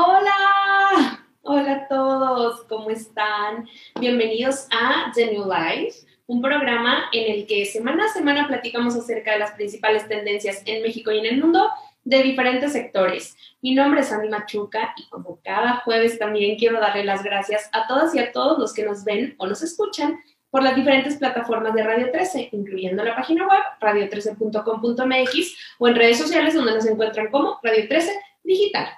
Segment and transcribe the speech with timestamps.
[0.00, 3.68] Hola, hola a todos, ¿cómo están?
[3.98, 9.32] Bienvenidos a The New Life, un programa en el que semana a semana platicamos acerca
[9.32, 11.68] de las principales tendencias en México y en el mundo
[12.04, 13.36] de diferentes sectores.
[13.60, 17.88] Mi nombre es Andy Machuca y como cada jueves también quiero darle las gracias a
[17.88, 20.20] todas y a todos los que nos ven o nos escuchan
[20.50, 26.18] por las diferentes plataformas de Radio 13, incluyendo la página web radio13.com.mx o en redes
[26.18, 28.12] sociales donde nos encuentran como Radio 13
[28.44, 28.90] Digital.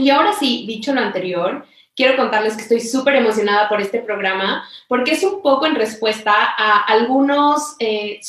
[0.00, 4.66] Y ahora sí, dicho lo anterior, quiero contarles que estoy súper emocionada por este programa
[4.88, 8.20] porque es un poco en respuesta a algunos, eh,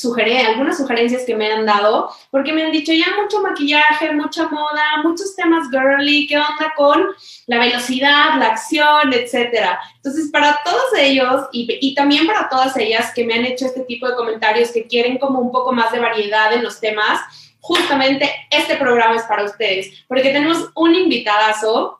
[0.45, 4.83] algunas sugerencias que me han dado, porque me han dicho ya mucho maquillaje, mucha moda,
[5.05, 7.07] muchos temas girly, ¿qué onda con
[7.47, 9.79] la velocidad, la acción, etcétera?
[9.95, 13.85] Entonces, para todos ellos y, y también para todas ellas que me han hecho este
[13.85, 17.21] tipo de comentarios que quieren como un poco más de variedad en los temas,
[17.61, 21.99] justamente este programa es para ustedes, porque tenemos un invitadazo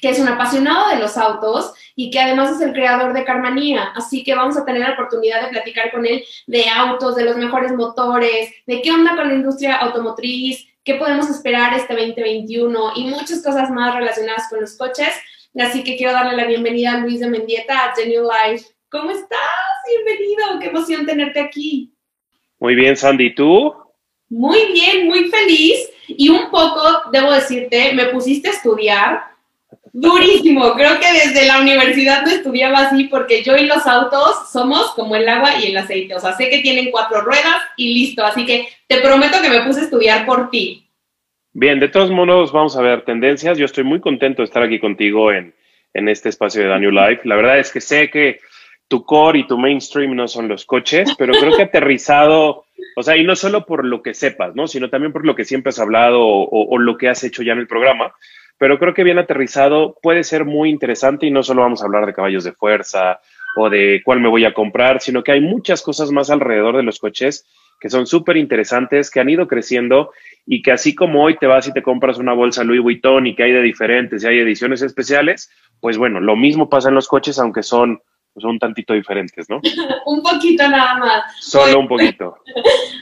[0.00, 3.92] que es un apasionado de los autos y que además es el creador de Carmanía.
[3.94, 7.36] Así que vamos a tener la oportunidad de platicar con él de autos, de los
[7.36, 13.04] mejores motores, de qué onda con la industria automotriz, qué podemos esperar este 2021 y
[13.04, 15.14] muchas cosas más relacionadas con los coches.
[15.56, 18.66] Así que quiero darle la bienvenida a Luis de Mendieta a The New Life.
[18.88, 19.38] ¿Cómo estás?
[19.86, 21.94] Bienvenido, qué emoción tenerte aquí.
[22.58, 23.81] Muy bien, Sandy, ¿tú?
[24.32, 26.80] Muy bien, muy feliz y un poco,
[27.12, 29.24] debo decirte, me pusiste a estudiar
[29.92, 30.72] durísimo.
[30.72, 35.16] Creo que desde la universidad no estudiaba así porque yo y los autos somos como
[35.16, 36.14] el agua y el aceite.
[36.14, 38.24] O sea, sé que tienen cuatro ruedas y listo.
[38.24, 40.88] Así que te prometo que me puse a estudiar por ti.
[41.52, 43.58] Bien, de todos modos vamos a ver tendencias.
[43.58, 45.54] Yo estoy muy contento de estar aquí contigo en,
[45.92, 47.20] en este espacio de Daniel Life.
[47.28, 48.40] La verdad es que sé que
[48.88, 52.64] tu core y tu mainstream no son los coches, pero creo que aterrizado,
[52.96, 54.66] o sea, y no solo por lo que sepas, ¿no?
[54.66, 57.58] Sino también por lo que siempre has hablado o, lo que has hecho ya en
[57.58, 58.14] el programa,
[58.58, 62.06] pero creo que bien aterrizado puede ser muy interesante y no solo vamos a hablar
[62.06, 63.20] de caballos de fuerza
[63.56, 66.82] o de cuál me voy a comprar, sino que hay muchas cosas más alrededor de
[66.82, 67.46] los coches
[67.82, 70.12] que son súper interesantes, que han ido creciendo
[70.46, 73.34] y que así como hoy te vas y te compras una bolsa Louis Vuitton y
[73.34, 77.08] que hay de diferentes y hay ediciones especiales, pues bueno, lo mismo pasa en los
[77.08, 78.00] coches, aunque son
[78.32, 79.60] pues, un tantito diferentes, ¿no?
[80.06, 81.24] un poquito nada más.
[81.40, 82.36] Solo un pues, poquito.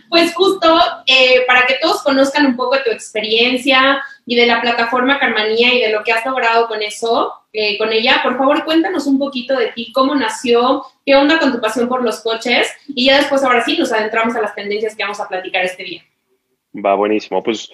[0.09, 0.77] Pues justo
[1.07, 5.73] eh, para que todos conozcan un poco de tu experiencia y de la plataforma Carmanía
[5.73, 9.21] y de lo que has logrado con eso, eh, con ella, por favor cuéntanos un
[9.21, 13.19] poquito de ti, cómo nació, qué onda con tu pasión por los coches y ya
[13.19, 16.03] después ahora sí nos adentramos a las tendencias que vamos a platicar este día.
[16.75, 17.41] Va, buenísimo.
[17.41, 17.71] Pues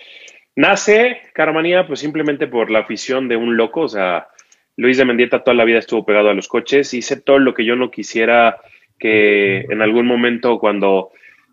[0.55, 4.29] nace Carmanía pues simplemente por la afición de un loco, o sea,
[4.77, 7.65] Luis de Mendieta toda la vida estuvo pegado a los coches, hice todo lo que
[7.65, 8.61] yo no quisiera
[8.99, 11.11] que en algún momento cuando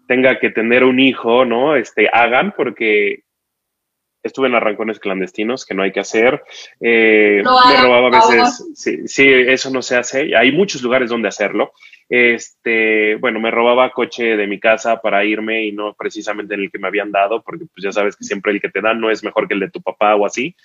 [0.08, 1.76] tenga que tener un hijo, ¿no?
[1.76, 3.24] Este, hagan, porque
[4.24, 6.42] estuve en arrancones clandestinos que no hay que hacer.
[6.80, 10.36] Eh, me robaba a veces, sí, sí, eso no se hace.
[10.36, 11.74] Hay muchos lugares donde hacerlo.
[12.08, 16.72] Este, bueno, me robaba coche de mi casa para irme y no precisamente en el
[16.72, 19.12] que me habían dado, porque pues ya sabes que siempre el que te dan no
[19.12, 20.56] es mejor que el de tu papá o así.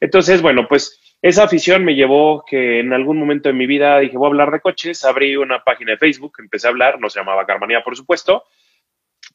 [0.00, 4.16] Entonces, bueno, pues esa afición me llevó que en algún momento de mi vida dije,
[4.16, 7.18] voy a hablar de coches, abrí una página de Facebook, empecé a hablar, no se
[7.18, 8.44] llamaba Carmanía, por supuesto.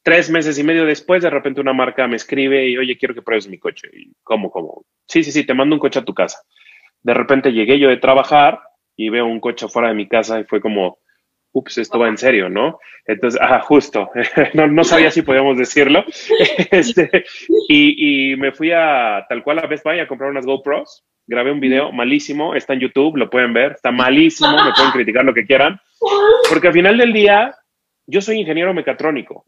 [0.02, 3.22] Tres meses y medio después, de repente una marca me escribe y, oye, quiero que
[3.22, 3.90] pruebes mi coche.
[3.94, 4.86] Y, ¿Cómo, cómo?
[5.08, 6.42] Sí, sí, sí, te mando un coche a tu casa.
[7.02, 8.62] De repente llegué yo de trabajar
[8.96, 11.00] y veo un coche fuera de mi casa y fue como,
[11.54, 12.80] ups, esto va en serio, ¿no?
[13.06, 14.10] Entonces, ah, justo,
[14.54, 16.04] no, no, sabía si podíamos decirlo.
[16.72, 17.26] Este,
[17.70, 21.52] y, y, me fui a tal cual a Best Buy a comprar unas GoPros grabé
[21.52, 25.34] un video malísimo, está en YouTube, lo pueden ver, está malísimo, me pueden criticar lo
[25.34, 25.80] que quieran,
[26.50, 27.56] porque al final del día
[28.06, 29.46] yo soy ingeniero mecatrónico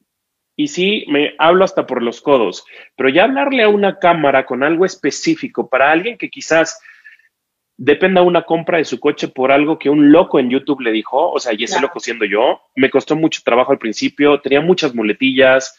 [0.56, 4.64] y sí, me hablo hasta por los codos, pero ya hablarle a una cámara con
[4.64, 6.80] algo específico para alguien que quizás
[7.78, 11.31] dependa una compra de su coche por algo que un loco en YouTube le dijo,
[11.31, 14.96] o sea, y ese loco siendo yo, me costó mucho trabajo al principio, tenía muchas
[14.96, 15.78] muletillas,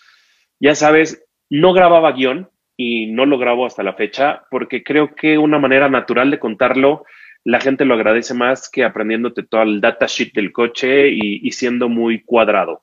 [0.60, 5.38] ya sabes, no grababa guion, y no lo grabo hasta la fecha porque creo que
[5.38, 7.04] una manera natural de contarlo,
[7.44, 12.22] la gente lo agradece más que aprendiéndote todo el datasheet del coche y, siendo muy
[12.22, 12.82] cuadrado.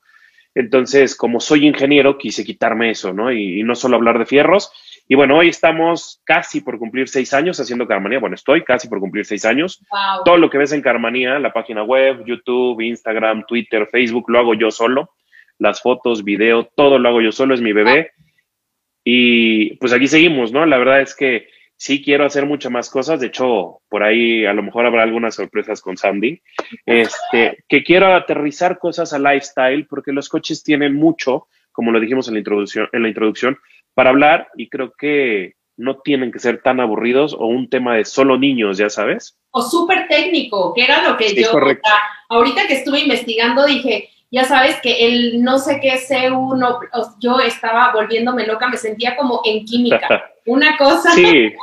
[0.56, 3.32] Entonces, como soy ingeniero, quise quitarme eso, ¿no?
[3.32, 4.72] Y, no solo hablar de fierros.
[5.08, 8.20] Y bueno, hoy estamos casi por cumplir seis años haciendo Carmanía.
[8.20, 9.84] Bueno, estoy casi por cumplir seis años.
[10.24, 14.54] Todo lo que ves en Carmanía, la página web, YouTube, Instagram, Twitter, Facebook, lo hago
[14.54, 15.12] yo solo.
[15.60, 18.12] Las fotos, video, todo lo hago yo solo, es mi bebé.
[19.04, 20.66] Y pues aquí seguimos, ¿no?
[20.66, 23.20] La verdad es que sí quiero hacer muchas más cosas.
[23.20, 26.42] De hecho, por ahí a lo mejor habrá algunas sorpresas con Sandy.
[26.86, 32.30] Este, que quiero aterrizar cosas a lifestyle porque los coches tienen mucho, como lo dijimos
[32.30, 33.58] en la introducción, en la introducción
[33.94, 38.06] para hablar y creo que no tienen que ser tan aburridos o un tema de
[38.06, 39.38] solo niños, ya sabes.
[39.52, 41.50] O súper técnico, que era lo que yo,
[42.30, 46.80] ahorita que estuve investigando dije, ya sabes que el no sé qué C1,
[47.20, 51.12] yo estaba volviéndome loca, me sentía como en química, una cosa.
[51.12, 51.54] Sí.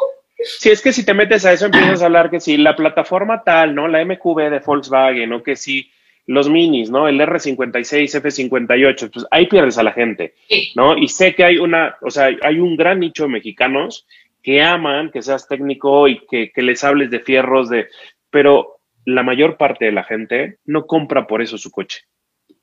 [0.42, 3.42] Sí, es que si te metes a eso empiezas a hablar que si la plataforma
[3.44, 3.88] tal, ¿no?
[3.88, 5.90] La MQB de Volkswagen, o que si
[6.30, 7.08] los minis, ¿no?
[7.08, 10.34] El R56, F58, pues ahí pierdes a la gente,
[10.76, 10.96] ¿no?
[10.96, 14.06] Y sé que hay una, o sea, hay un gran nicho de mexicanos
[14.40, 17.88] que aman que seas técnico y que, les hables de fierros, de,
[18.30, 22.02] pero la mayor parte de la gente no compra por eso su coche,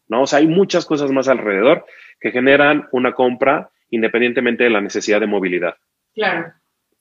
[0.08, 0.22] ¿no?
[0.22, 1.86] O sea, hay muchas cosas más alrededor
[2.22, 5.76] que generan una compra independientemente de la necesidad de movilidad.
[6.14, 6.54] Claro.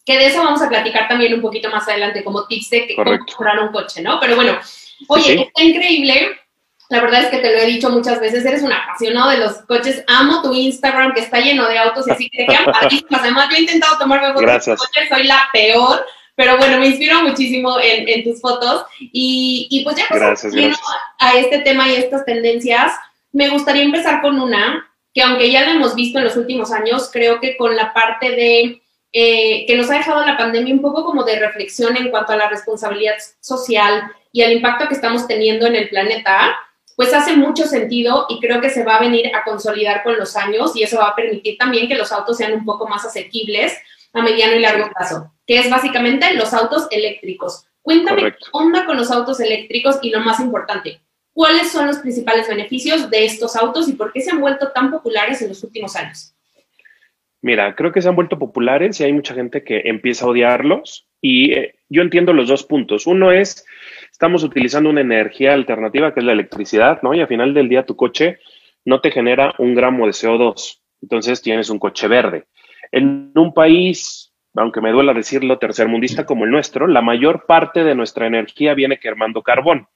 [0.05, 3.19] Que de eso vamos a platicar también un poquito más adelante, como tips de cómo
[3.25, 4.19] comprar un coche, ¿no?
[4.21, 4.59] Pero bueno,
[5.07, 6.41] oye, está increíble
[6.89, 9.55] la verdad es que te lo he dicho muchas veces, eres un apasionado de los
[9.63, 10.05] coches.
[10.07, 13.21] Amo tu Instagram que está lleno de autos y así que te quedan padrísimas.
[13.23, 16.07] Además, yo he intentado tomarme fotos de coches, soy la peor,
[16.37, 18.85] pero bueno, me inspiro muchísimo en, tus fotos.
[19.01, 20.73] Y, pues ya que
[21.19, 22.93] a este tema y estas tendencias,
[23.33, 27.09] me gustaría empezar con una que aunque ya la hemos visto en los últimos años,
[27.11, 31.07] creo que con la parte de eh, que nos ha dejado la pandemia un poco
[31.07, 35.67] como de reflexión en cuanto a la responsabilidad social y al impacto que estamos teniendo
[35.67, 36.55] en el planeta,
[36.97, 40.35] pues hace mucho sentido y creo que se va a venir a consolidar con los
[40.35, 43.79] años y eso va a permitir también que los autos sean un poco más asequibles
[44.15, 47.67] a mediano y largo plazo, que es básicamente los autos eléctricos.
[47.83, 51.01] Cuéntame qué onda con los autos eléctricos y lo más importante,
[51.35, 54.91] ¿cuáles son los principales beneficios de estos autos y por qué se han vuelto tan
[54.91, 56.33] populares en los últimos años?
[57.43, 61.07] Mira, creo que se han vuelto populares y hay mucha gente que empieza a odiarlos
[61.21, 63.07] y eh, yo entiendo los dos puntos.
[63.07, 63.65] Uno es
[64.17, 67.13] estamos utilizando una energía alternativa que es la electricidad, ¿no?
[67.13, 68.39] Y al final del día tu coche
[68.87, 70.81] no te genera un gramo de CO2.
[71.03, 72.47] Entonces tienes un coche verde.
[72.93, 77.95] En un país, aunque me duela decirlo, tercermundista como el nuestro, la mayor parte de
[77.95, 79.87] nuestra energía viene quemando carbón.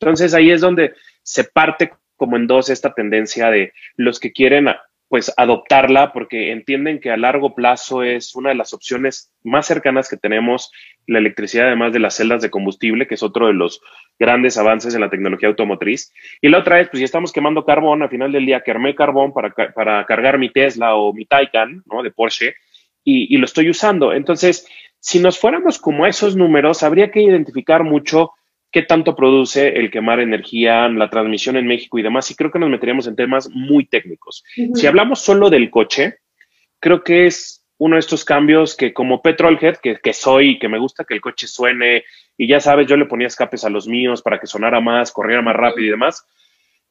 [0.00, 4.68] Entonces ahí es donde se parte como en dos esta tendencia de los que quieren
[5.08, 10.08] pues adoptarla porque entienden que a largo plazo es una de las opciones más cercanas
[10.08, 10.70] que tenemos,
[11.06, 13.80] la electricidad además de las celdas de combustible, que es otro de los
[14.18, 16.12] grandes avances en la tecnología automotriz.
[16.42, 19.32] Y la otra es, pues si estamos quemando carbón, al final del día quemé carbón
[19.32, 22.02] para, para cargar mi Tesla o mi Taycan, ¿no?
[22.02, 22.54] De Porsche,
[23.02, 24.12] y, y lo estoy usando.
[24.12, 24.68] Entonces,
[25.00, 28.32] si nos fuéramos como esos números, habría que identificar mucho
[28.70, 32.30] qué tanto produce el quemar energía, la transmisión en México y demás.
[32.30, 34.44] Y creo que nos meteríamos en temas muy técnicos.
[34.74, 36.18] Si hablamos solo del coche,
[36.80, 40.78] creo que es uno de estos cambios que como petrolhead, que, que soy, que me
[40.78, 42.04] gusta que el coche suene,
[42.36, 45.42] y ya sabes, yo le ponía escapes a los míos para que sonara más, corriera
[45.42, 46.26] más rápido y demás.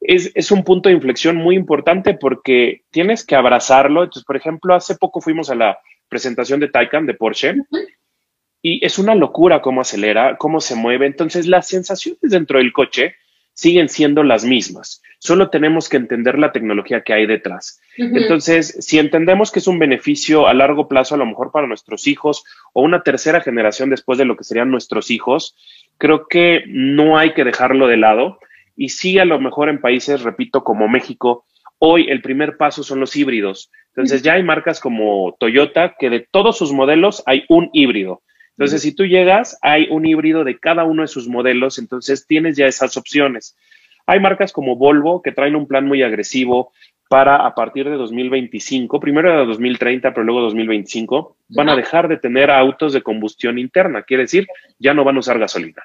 [0.00, 4.04] Es, es, un punto de inflexión muy importante porque tienes que abrazarlo.
[4.04, 5.78] Entonces, por ejemplo, hace poco fuimos a la
[6.08, 7.54] presentación de Taycan de Porsche
[8.62, 11.06] y es una locura cómo acelera, cómo se mueve.
[11.06, 13.14] Entonces, las sensaciones dentro del coche
[13.58, 15.02] siguen siendo las mismas.
[15.18, 17.80] Solo tenemos que entender la tecnología que hay detrás.
[17.96, 22.06] Entonces, si entendemos que es un beneficio a largo plazo, a lo mejor para nuestros
[22.06, 25.56] hijos o una tercera generación después de lo que serían nuestros hijos,
[25.98, 28.38] creo que no hay que dejarlo de lado.
[28.76, 31.44] Y sí, a lo mejor en países, repito, como México,
[31.80, 33.72] hoy el primer paso son los híbridos.
[33.88, 38.22] Entonces, ya hay marcas como Toyota que de todos sus modelos hay un híbrido.
[38.58, 42.56] Entonces, si tú llegas, hay un híbrido de cada uno de sus modelos, entonces tienes
[42.56, 43.56] ya esas opciones.
[44.04, 46.72] Hay marcas como Volvo que traen un plan muy agresivo
[47.08, 52.16] para a partir de 2025, primero era 2030, pero luego 2025, van a dejar de
[52.16, 54.48] tener autos de combustión interna, quiere decir,
[54.80, 55.84] ya no van a usar gasolina.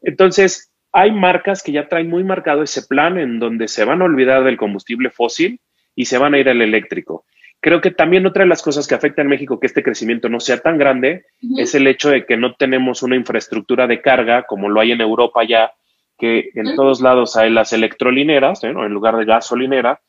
[0.00, 4.04] Entonces, hay marcas que ya traen muy marcado ese plan en donde se van a
[4.04, 5.60] olvidar del combustible fósil
[5.96, 7.24] y se van a ir al eléctrico.
[7.60, 10.40] Creo que también otra de las cosas que afecta en México que este crecimiento no
[10.40, 11.26] sea tan grande
[11.58, 15.02] es el hecho de que no tenemos una infraestructura de carga como lo hay en
[15.02, 15.72] Europa ya,
[16.18, 18.68] que en todos lados hay las electrolineras, ¿eh?
[18.68, 20.00] en lugar de gasolinera,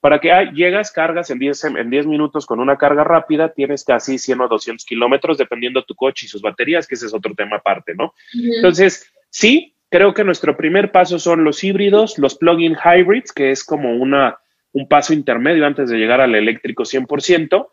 [0.00, 4.18] para que llegas, cargas en 10, en 10 minutos con una carga rápida, tienes casi
[4.18, 7.56] 100 o 200 kilómetros, dependiendo tu coche y sus baterías, que ese es otro tema
[7.56, 8.14] aparte, ¿no?
[8.32, 13.62] Entonces, sí, creo que nuestro primer paso son los híbridos, los plug-in hybrids, que es
[13.62, 14.38] como una
[14.72, 17.68] un paso intermedio antes de llegar al eléctrico 100%.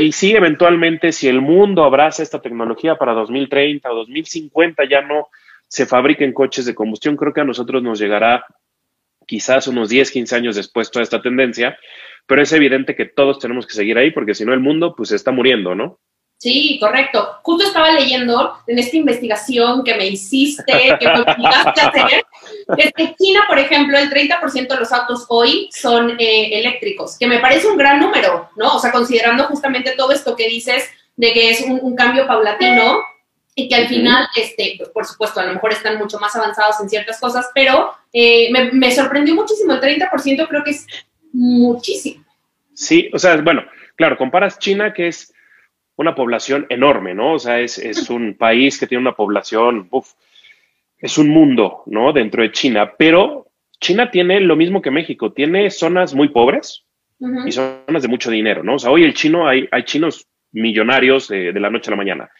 [0.00, 5.28] Y sí, eventualmente, si el mundo abraza esta tecnología para 2030 o 2050, ya no
[5.68, 8.46] se fabriquen coches de combustión, creo que a nosotros nos llegará
[9.26, 11.78] quizás unos 10, 15 años después toda esta tendencia,
[12.26, 15.12] pero es evidente que todos tenemos que seguir ahí porque si no el mundo pues
[15.12, 16.00] está muriendo, ¿no?
[16.38, 17.40] Sí, correcto.
[17.42, 22.24] Justo estaba leyendo en esta investigación que me hiciste, que me obligaste a hacer,
[22.76, 27.40] desde China, por ejemplo, el 30% de los autos hoy son eh, eléctricos, que me
[27.40, 28.76] parece un gran número, ¿no?
[28.76, 33.00] O sea, considerando justamente todo esto que dices de que es un, cambio paulatino
[33.56, 36.88] y que al final, este, por supuesto, a lo mejor están mucho más avanzados en
[36.88, 40.86] ciertas cosas, pero eh, me, me, sorprendió muchísimo, el 30% creo que es
[41.32, 42.24] muchísimo.
[42.74, 43.64] Sí, o sea, bueno,
[43.96, 45.34] claro, comparas China, que es
[45.98, 47.34] una población enorme, ¿no?
[47.34, 50.12] O sea, es, es un país que tiene una población, uf,
[50.98, 52.12] es un mundo, ¿no?
[52.12, 53.48] Dentro de China, pero
[53.80, 56.84] China tiene lo mismo que México, tiene zonas muy pobres
[57.46, 58.76] y zonas de mucho dinero, ¿no?
[58.76, 62.30] O sea, hoy el chino, hay, hay chinos millonarios de, la noche a la mañana.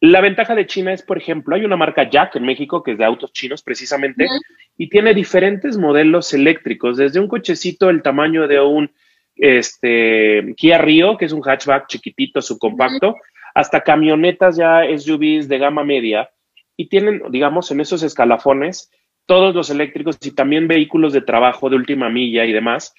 [0.00, 2.98] La ventaja de China es, por ejemplo, hay una marca Jack en México que es
[2.98, 4.26] de autos chinos precisamente
[4.76, 8.90] y tiene diferentes modelos eléctricos, desde un cochecito del tamaño de un
[9.36, 13.16] este, Kia Rio, que es un hatchback chiquitito, subcompacto,
[13.54, 16.30] hasta camionetas ya SUVs de gama media
[16.76, 18.90] y tienen, digamos, en esos escalafones
[19.26, 22.94] todos los eléctricos y también vehículos de trabajo de última milla y demás.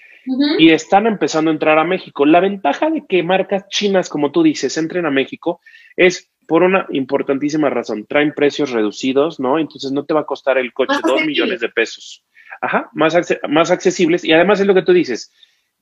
[0.58, 2.26] Y están empezando a entrar a México.
[2.26, 5.60] La ventaja de que marcas chinas, como tú dices, entren a México
[5.98, 8.06] es por una importantísima razón.
[8.06, 9.60] Traen precios reducidos, ¿no?
[9.60, 12.24] Entonces no te va a costar el coche dos millones de pesos.
[12.62, 13.18] Ajá, más,
[13.50, 14.24] más accesibles.
[14.24, 15.34] Y además es lo que tú dices,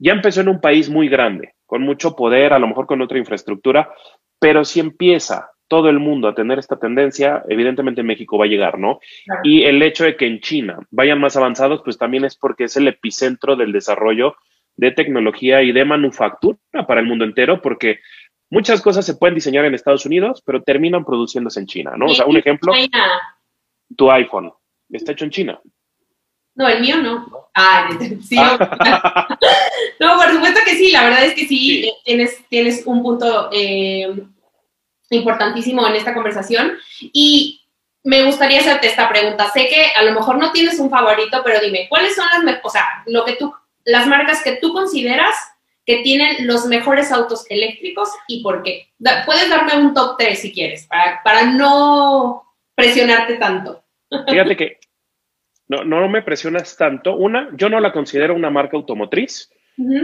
[0.02, 3.20] ya empezó en un país muy grande, con mucho poder, a lo mejor con otra
[3.20, 3.94] infraestructura,
[4.40, 8.80] pero si empieza todo el mundo a tener esta tendencia, evidentemente México va a llegar,
[8.80, 9.00] ¿no?
[9.44, 12.76] Y el hecho de que en China vayan más avanzados, pues también es porque es
[12.76, 14.36] el epicentro del desarrollo
[14.76, 18.00] de tecnología y de manufactura para el mundo entero, porque
[18.50, 22.08] muchas cosas se pueden diseñar en Estados Unidos, pero terminan produciéndose en China, ¿no?
[22.08, 22.74] O sea, un ejemplo,
[23.96, 24.52] tu iPhone
[24.90, 25.62] está hecho en China.
[26.56, 27.50] No, el mío no.
[27.54, 27.90] Ah,
[28.28, 28.36] sí.
[30.00, 33.50] no, por supuesto que sí, la verdad es que sí, eh, Tienes, tienes un punto
[33.52, 34.14] eh,
[35.10, 37.62] importantísimo en esta conversación y
[38.04, 39.50] me gustaría hacerte esta pregunta.
[39.52, 42.70] Sé que a lo mejor no tienes un favorito, pero dime, ¿cuáles son las, o
[42.70, 43.54] sea, lo que tú,
[43.84, 45.36] las marcas que tú consideras
[45.86, 48.90] que tienen los mejores autos eléctricos y por qué?
[49.26, 52.44] puedes darme un top 3 si quieres, para, para no
[52.76, 53.84] presionarte tanto.
[54.28, 54.80] Fíjate que
[55.80, 57.16] no, no me presionas tanto.
[57.16, 59.50] Una, yo no la considero una marca automotriz,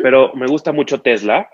[0.01, 1.49] pero me gusta mucho Tesla.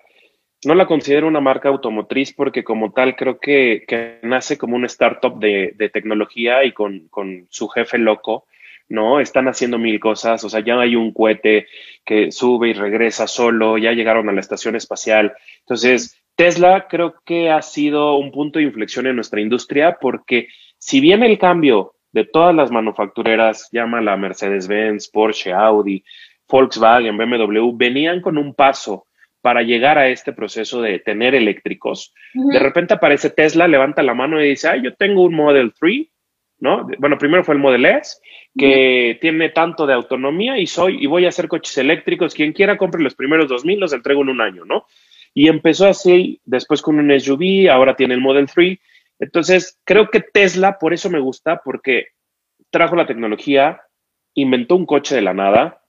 [0.66, 5.40] No la considero una marca automotriz porque como tal creo que, nace como un startup
[5.40, 7.10] de, tecnología y con,
[7.50, 8.46] su jefe loco,
[8.88, 9.20] ¿no?
[9.20, 11.66] Están haciendo mil cosas, o sea, ya hay un cohete
[12.06, 15.34] que sube y regresa solo, ya llegaron a la estación espacial.
[15.62, 21.00] Entonces, Tesla creo que ha sido un punto de inflexión en nuestra industria porque si
[21.00, 26.04] bien el cambio de todas las manufactureras, la Mercedes-Benz, Porsche, Audi,
[26.48, 29.08] Volkswagen, BMW, venían con un paso
[29.42, 32.14] para llegar a este proceso de tener eléctricos.
[32.34, 36.08] De repente aparece Tesla, levanta la mano y dice, ay, yo tengo un Model 3,
[36.60, 36.88] ¿no?
[37.00, 38.20] Bueno, primero fue el Model S,
[38.56, 42.36] que tiene tanto de autonomía y soy, y voy a hacer coches eléctricos.
[42.36, 44.86] Quien quiera compre los primeros 2000, los entrego en un año, ¿no?
[45.34, 48.78] Y empezó así, después con un SUV, ahora tiene el Model 3
[49.24, 52.08] entonces, creo que Tesla, por eso me gusta, porque
[52.70, 53.82] trajo la tecnología,
[54.34, 55.82] inventó un coche de la nada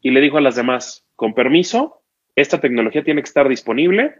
[0.00, 2.02] y le dijo a las demás, con permiso,
[2.36, 4.16] esta tecnología tiene que estar disponible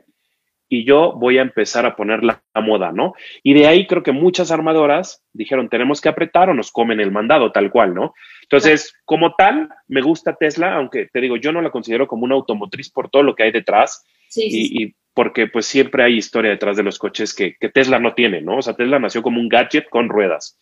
[0.69, 3.15] y yo voy a empezar a ponerla a moda, ¿no?
[3.43, 7.13] Y de ahí creo que muchas armadoras dijeron, tenemos que apretar o nos comen el
[7.13, 8.15] mandado, tal cual, ¿no?
[8.43, 12.35] Entonces, como tal, me gusta Tesla, aunque te digo, yo no la considero como una
[12.35, 14.05] automotriz por todo lo que hay detrás.
[14.29, 18.41] Sí, y, porque pues siempre hay historia detrás de los coches que, Tesla no tiene,
[18.41, 18.59] ¿no?
[18.59, 20.59] O sea, Tesla nació como un gadget con ruedas.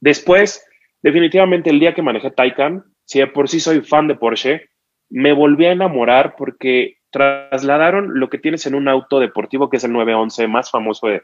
[0.00, 0.64] Después,
[1.02, 4.68] definitivamente el día que manejé Taycan, si de por sí soy fan de Porsche,
[5.10, 9.84] me volví a enamorar porque trasladaron lo que tienes en un auto deportivo, que es
[9.84, 11.22] el 911 más famoso de,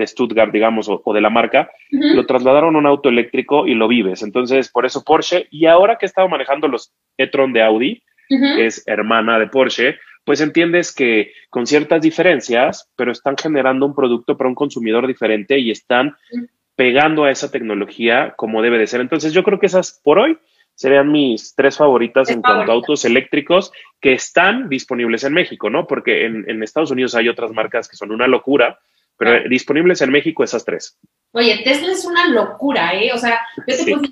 [0.00, 4.22] Stuttgart, digamos, o, de la marca, lo trasladaron a un auto eléctrico y lo vives.
[4.22, 5.48] Entonces, por eso Porsche.
[5.50, 9.98] Y ahora que he estado manejando los e-tron de Audi, que es hermana de Porsche,
[10.28, 15.58] pues entiendes que con ciertas diferencias, pero están generando un producto para un consumidor diferente
[15.58, 16.18] y están
[16.76, 19.00] pegando a esa tecnología como debe de ser.
[19.00, 20.36] Entonces yo creo que esas por hoy
[20.74, 25.86] serían mis tres favoritas en cuanto a autos eléctricos que están disponibles en México, ¿no?
[25.86, 28.78] Porque en, Estados Unidos hay otras marcas que son una locura,
[29.16, 30.98] pero disponibles en México esas tres.
[31.32, 33.12] Oye, Tesla es una locura, ¿eh?
[33.14, 33.40] O sea,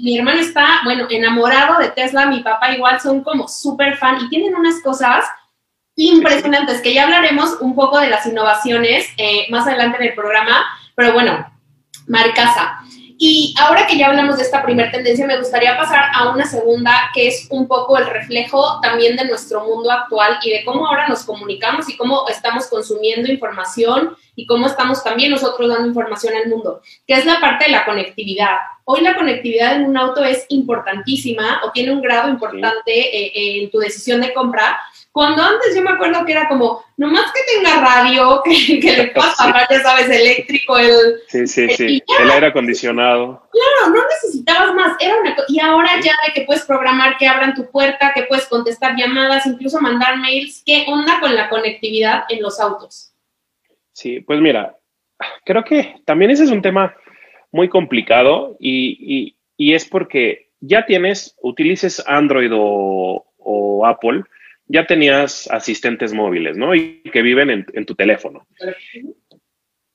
[0.01, 4.31] mi hermano está, bueno, enamorado de Tesla, mi papá igual son como súper fan y
[4.31, 5.27] tienen unas cosas
[5.97, 10.65] impresionantes, que ya hablaremos un poco de las innovaciones eh, más adelante en el programa,
[10.95, 11.51] pero bueno,
[12.07, 12.81] Marcasa.
[13.19, 17.11] Y ahora que ya hablamos de esta primera tendencia, me gustaría pasar a una segunda,
[17.15, 21.09] que es un poco el reflejo también de nuestro mundo actual y de cómo ahora
[21.09, 26.51] nos comunicamos y cómo estamos consumiendo información y cómo estamos también nosotros dando información al
[26.51, 28.59] mundo, que es la parte de la conectividad.
[28.89, 33.71] Hoy la conectividad en un auto es importantísima o tiene un grado importante eh, en
[33.71, 34.79] tu decisión de compra.
[35.11, 39.37] Cuando antes yo me acuerdo que era como, nomás que tenga radio, que, le puedas
[39.71, 41.21] ya sabes, eléctrico, el...
[41.27, 43.49] Sí, sí, sí, el aire acondicionado.
[43.51, 47.55] Claro, no necesitabas más, era una Y ahora ya de que puedes programar que abran
[47.55, 50.63] tu puerta, que puedes contestar llamadas, incluso mandar mails.
[50.65, 53.13] ¿Qué onda con la conectividad en los autos?
[53.93, 54.77] Sí, pues mira,
[55.45, 56.95] creo que también ese es un tema
[57.57, 63.25] muy complicado y, es porque ya tienes, utilices Android o,
[63.87, 64.23] Apple,
[64.67, 66.75] ya tenías asistentes móviles, ¿no?
[66.75, 68.47] Y que viven en, tu teléfono.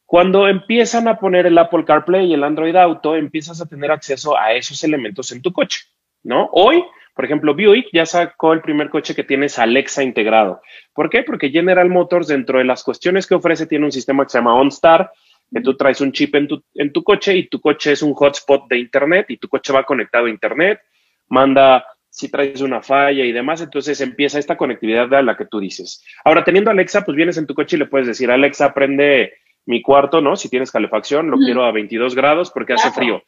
[0.06, 4.38] Cuando empiezan a poner el Apple CarPlay y el Android Auto, empiezas a tener acceso
[4.38, 5.82] a esos elementos en tu coche,
[6.24, 6.50] ¿no?
[6.53, 10.62] Hoy, por ejemplo, Buick ya sacó el primer coche que tienes Alexa integrado.
[10.94, 11.24] ¿Por qué?
[11.24, 14.56] Porque General Motors, dentro de las cuestiones que ofrece, tiene un sistema que se llama
[14.56, 15.12] OnStar,
[15.51, 18.13] que tú traes un chip en tu, en tu coche y tu coche es un
[18.13, 20.79] hotspot de Internet y tu coche va conectado a Internet,
[21.27, 25.60] manda si traes una falla y demás, entonces empieza esta conectividad a la que tú
[25.60, 26.03] dices.
[26.25, 29.34] Ahora, teniendo Alexa, pues vienes en tu coche y le puedes decir, Alexa, prende
[29.65, 30.36] mi cuarto, ¿no?
[30.36, 33.24] Si tienes calefacción, lo quiero a 22 grados porque hace frío.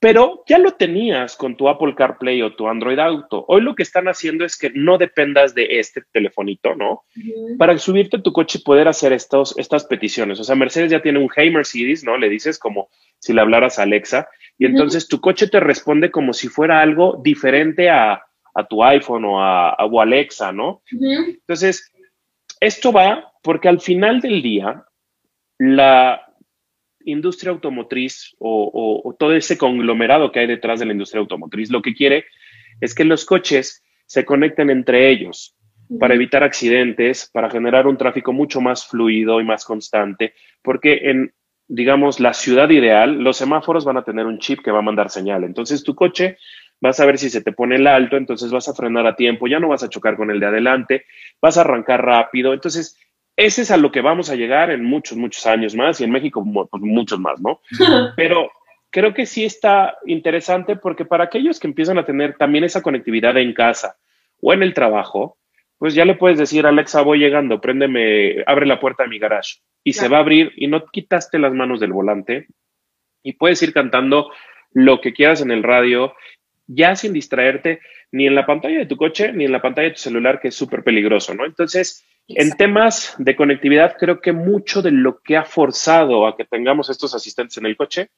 [0.00, 3.44] Pero ya lo tenías con tu Apple CarPlay o tu Android Auto.
[3.48, 7.02] Hoy lo que están haciendo es que no dependas de este telefonito, ¿no?
[7.58, 10.38] Para subirte a tu coche y poder hacer estos, estas peticiones.
[10.38, 12.16] O sea, Mercedes ya tiene un Hey Mercedes, ¿no?
[12.16, 14.28] Le dices como si le hablaras a Alexa.
[14.56, 18.24] Y entonces tu coche te responde como si fuera algo diferente a,
[18.68, 20.82] tu iPhone o a, a Alexa, ¿no?
[20.90, 21.92] Entonces,
[22.60, 24.84] esto va porque al final del día,
[25.58, 26.27] la,
[27.04, 31.94] industria automotriz o, todo ese conglomerado que hay detrás de la industria automotriz lo que
[31.94, 32.24] quiere
[32.80, 35.54] es que los coches se conecten entre ellos
[35.98, 41.32] para evitar accidentes, para generar un tráfico mucho más fluido y más constante, porque en,
[41.66, 45.10] digamos, la ciudad ideal, los semáforos van a tener un chip que va a mandar
[45.10, 45.44] señal.
[45.44, 46.36] Entonces tu coche
[46.80, 49.46] vas a ver si se te pone el alto, entonces vas a frenar a tiempo,
[49.46, 51.04] ya no vas a chocar con el de adelante,
[51.40, 52.52] vas a arrancar rápido.
[52.52, 52.96] Entonces,
[53.38, 56.10] ese es a lo que vamos a llegar en muchos, muchos años más y en
[56.10, 57.60] México pues, muchos más, ¿no?
[58.16, 58.50] Pero
[58.90, 63.36] creo que sí está interesante porque para aquellos que empiezan a tener también esa conectividad
[63.36, 63.96] en casa
[64.40, 65.38] o en el trabajo,
[65.78, 69.60] pues ya le puedes decir, Alexa, voy llegando, préndeme, abre la puerta de mi garage
[69.84, 72.48] y se va a abrir y no quitaste las manos del volante
[73.22, 74.32] y puedes ir cantando
[74.72, 76.12] lo que quieras en el radio,
[76.66, 77.78] ya sin distraerte
[78.10, 80.48] ni en la pantalla de tu coche ni en la pantalla de tu celular, que
[80.48, 81.46] es súper peligroso, ¿no?
[81.46, 86.44] Entonces, en temas de conectividad, creo que mucho de lo que ha forzado a que
[86.44, 88.10] tengamos estos asistentes en el coche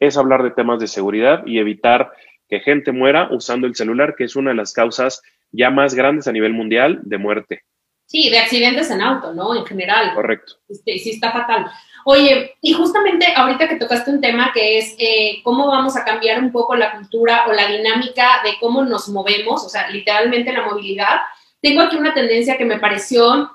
[0.00, 2.12] es hablar de temas de seguridad y evitar
[2.48, 6.26] que gente muera usando el celular, que es una de las causas ya más grandes
[6.28, 7.62] a nivel mundial de muerte.
[8.06, 9.54] Sí, de accidentes en auto, ¿no?
[9.54, 10.14] En general.
[10.14, 10.54] Correcto.
[10.66, 11.66] Este, sí, está fatal.
[12.06, 16.42] Oye, y justamente ahorita que tocaste un tema que es eh, cómo vamos a cambiar
[16.42, 20.64] un poco la cultura o la dinámica de cómo nos movemos, o sea, literalmente la
[20.64, 21.18] movilidad,
[21.60, 23.50] tengo aquí una tendencia que me pareció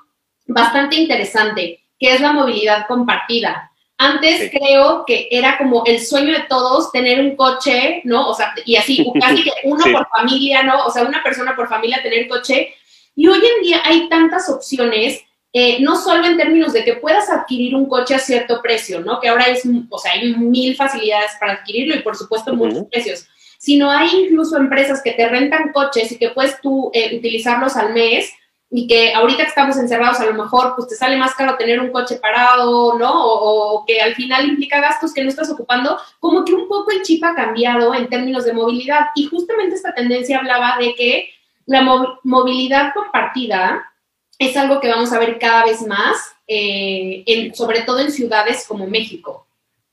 [0.46, 3.70] bastante interesante, que es la movilidad compartida.
[3.96, 8.28] Antes creo que era como el sueño de todos tener un coche, ¿no?
[8.28, 10.84] O sea, y así, casi que uno por familia, ¿no?
[10.84, 12.74] O sea, una persona por familia tener coche.
[13.14, 17.30] Y hoy en día hay tantas opciones, eh, no solo en términos de que puedas
[17.30, 19.20] adquirir un coche a cierto precio, ¿no?
[19.20, 23.28] Que ahora es, o sea, hay mil facilidades para adquirirlo y por supuesto muchos precios,
[23.58, 27.94] sino hay incluso empresas que te rentan coches y que puedes tú eh, utilizarlos al
[27.94, 28.32] mes
[28.76, 31.78] y que ahorita que estamos encerrados a lo mejor pues te sale más caro tener
[31.78, 33.12] un coche parado, ¿no?
[33.14, 37.02] O, que al final implica gastos que no estás ocupando, como que un poco el
[37.02, 39.10] chip ha cambiado en términos de movilidad.
[39.14, 41.30] Y justamente esta tendencia hablaba de que
[41.66, 41.82] la
[42.24, 43.92] movilidad compartida
[44.40, 48.88] es algo que vamos a ver cada vez más, eh, sobre todo en ciudades como
[48.88, 49.43] México.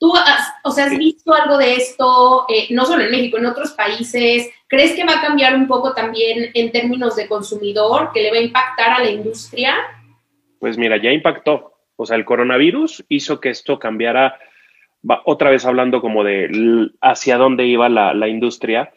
[0.02, 3.46] ¿Tú has, o sea, has visto algo de esto, eh, no solo en México, en
[3.46, 4.50] otros países?
[4.66, 8.38] ¿Crees que va a cambiar un poco también en términos de consumidor, que le va
[8.38, 9.76] a impactar a la industria?
[10.58, 11.74] Pues mira, ya impactó.
[11.94, 14.40] O sea, el coronavirus hizo que esto cambiara,
[15.24, 18.92] otra vez hablando como de hacia dónde iba la, industria.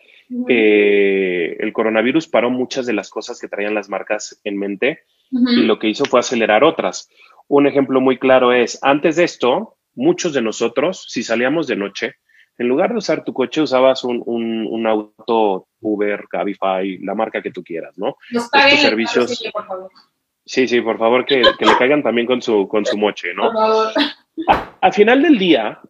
[0.50, 5.66] Eh, el coronavirus paró muchas de las cosas que traían las marcas en mente y
[5.66, 7.12] lo que hizo fue acelerar otras.
[7.48, 12.16] Un ejemplo muy claro es, antes de esto, muchos de nosotros, si salíamos de noche,
[12.58, 17.52] en lugar de usar tu coche, usabas un, un, auto Uber, Cabify, la marca que
[17.52, 18.16] tú quieras, ¿no?
[18.32, 19.30] Nos paguen servicios.
[19.38, 19.92] Sí, por favor.
[20.46, 23.52] Sí, sí, por favor, que, que, le caigan también con su, con su moche, ¿no?
[23.52, 23.88] Por favor.
[24.80, 25.82] al final del día,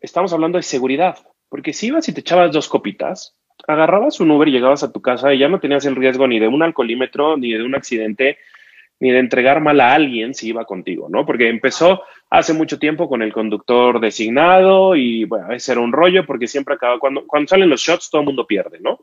[0.00, 1.18] estamos hablando de seguridad,
[1.48, 3.36] porque si ibas y te echabas dos copitas,
[3.68, 6.40] agarrabas un Uber y llegabas a tu casa y ya no tenías el riesgo ni
[6.40, 8.38] de un alcoholímetro, ni de un accidente,
[9.00, 11.26] ni de entregar mal a alguien si iba contigo, ¿no?
[11.26, 12.02] Porque empezó
[12.38, 16.74] hace mucho tiempo con el conductor designado y bueno, ese era un rollo porque siempre
[16.74, 18.98] acaba, cuando, cuando salen los shots todo el mundo pierde, ¿no?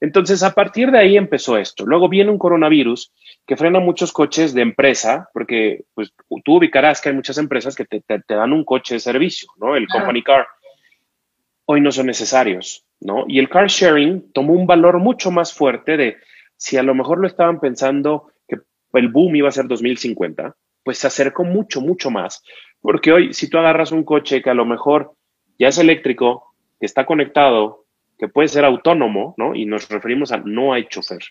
[0.00, 1.86] Entonces, a partir de ahí empezó esto.
[1.86, 3.12] Luego viene un coronavirus
[3.46, 6.12] que frena muchos coches de empresa, porque pues,
[6.44, 9.76] tú ubicarás que hay muchas empresas que te, dan un coche de servicio, ¿no?
[9.76, 10.46] El company car.
[11.66, 13.24] Hoy no son necesarios, ¿no?
[13.28, 16.16] Y el car sharing tomó un valor mucho más fuerte de
[16.56, 18.56] si a lo mejor lo estaban pensando que
[18.94, 22.42] el boom iba a ser 2050, pues se acercó mucho, mucho más.
[22.80, 25.14] Porque hoy, si tú agarras un coche que a lo mejor
[25.58, 27.86] ya es eléctrico, que está conectado,
[28.18, 29.54] que puede ser autónomo, ¿no?
[29.54, 31.22] Y nos referimos a no hay chofer.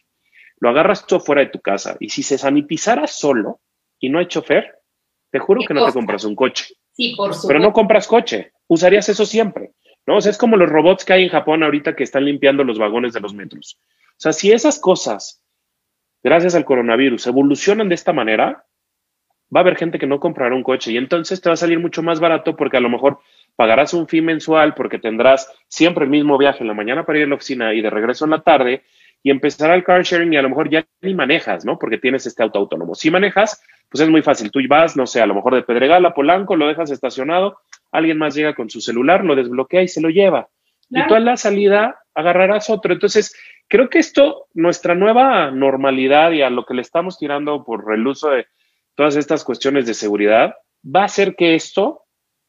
[0.57, 3.59] Lo agarras tú fuera de tu casa y si se sanitizara solo
[3.99, 4.79] y no hay chofer,
[5.29, 6.75] te juro que no te compras un coche.
[6.91, 7.47] Sí, por supuesto.
[7.47, 8.51] Pero no compras coche.
[8.67, 9.71] Usarías eso siempre,
[10.05, 10.17] ¿no?
[10.17, 12.79] O sea, es como los robots que hay en Japón ahorita que están limpiando los
[12.79, 13.79] vagones de los metros.
[14.11, 15.43] O sea, si esas cosas,
[16.23, 18.65] gracias al coronavirus, evolucionan de esta manera,
[19.53, 21.79] va a haber gente que no comprará un coche y entonces te va a salir
[21.79, 23.19] mucho más barato porque a lo mejor
[23.55, 27.25] pagarás un fee mensual porque tendrás siempre el mismo viaje en la mañana para ir
[27.25, 28.83] a la oficina y de regreso en la tarde
[29.23, 31.79] y empezará el car sharing y a lo mejor ya ni manejas, ¿no?
[31.79, 32.93] Porque tienes este auto autónomo.
[32.93, 34.51] Si manejas, pues es muy fácil.
[34.51, 37.59] Tú vas, no sé, a lo mejor de Pedregal a Polanco, lo dejas estacionado,
[37.91, 40.49] alguien más llega con su celular, lo desbloquea y se lo lleva.
[40.89, 42.93] Y tú a la salida agarrarás otro.
[42.93, 43.35] Entonces,
[43.67, 48.05] creo que esto, nuestra nueva normalidad y a lo que le estamos tirando por el
[48.05, 48.45] uso de
[48.95, 52.03] todas estas cuestiones de seguridad, va a hacer que esto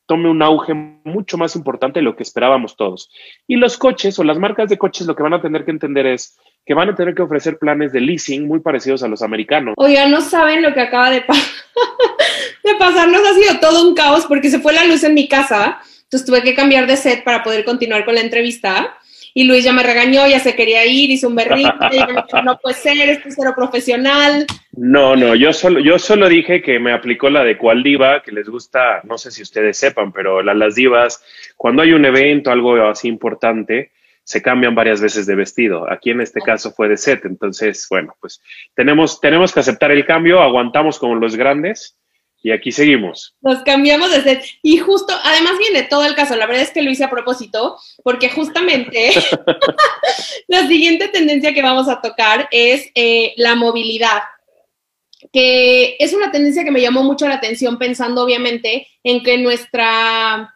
[0.07, 3.11] tome un auge mucho más importante de lo que esperábamos todos.
[3.47, 6.07] Y los coches o las marcas de coches lo que van a tener que entender
[6.07, 9.75] es que van a tener que ofrecer planes de leasing muy parecidos a los americanos.
[9.77, 11.21] Oiga, no saben lo que acaba de,
[12.65, 15.79] de pasarnos, ha sido todo un caos porque se fue la luz en mi casa,
[16.03, 18.97] entonces tuve que cambiar de set para poder continuar con la entrevista
[19.37, 21.75] y Luis ya me regañó, ya se quería ir, hizo un berrito,
[22.45, 24.47] no puede ser, es cero profesional.
[24.77, 28.31] No, no, yo solo, yo solo dije que me aplicó la de cual diva, que
[28.31, 31.21] les gusta, no sé si ustedes sepan, pero las divas,
[31.57, 33.91] cuando hay un evento, algo así importante,
[34.23, 35.91] se cambian varias veces de vestido.
[35.91, 38.41] Aquí en este caso fue de set, entonces, bueno, pues
[38.75, 41.99] tenemos, tenemos que aceptar el cambio, aguantamos como los grandes
[42.45, 43.35] y aquí seguimos.
[43.41, 44.45] Nos cambiamos de set.
[44.63, 46.37] Y justo, además viene todo el caso.
[46.37, 49.13] La verdad es que lo hice a propósito, porque justamente
[50.49, 54.25] la siguiente tendencia que vamos a tocar es eh, la movilidad,
[55.33, 60.55] que es una tendencia que me llamó mucho la atención pensando obviamente en que nuestra,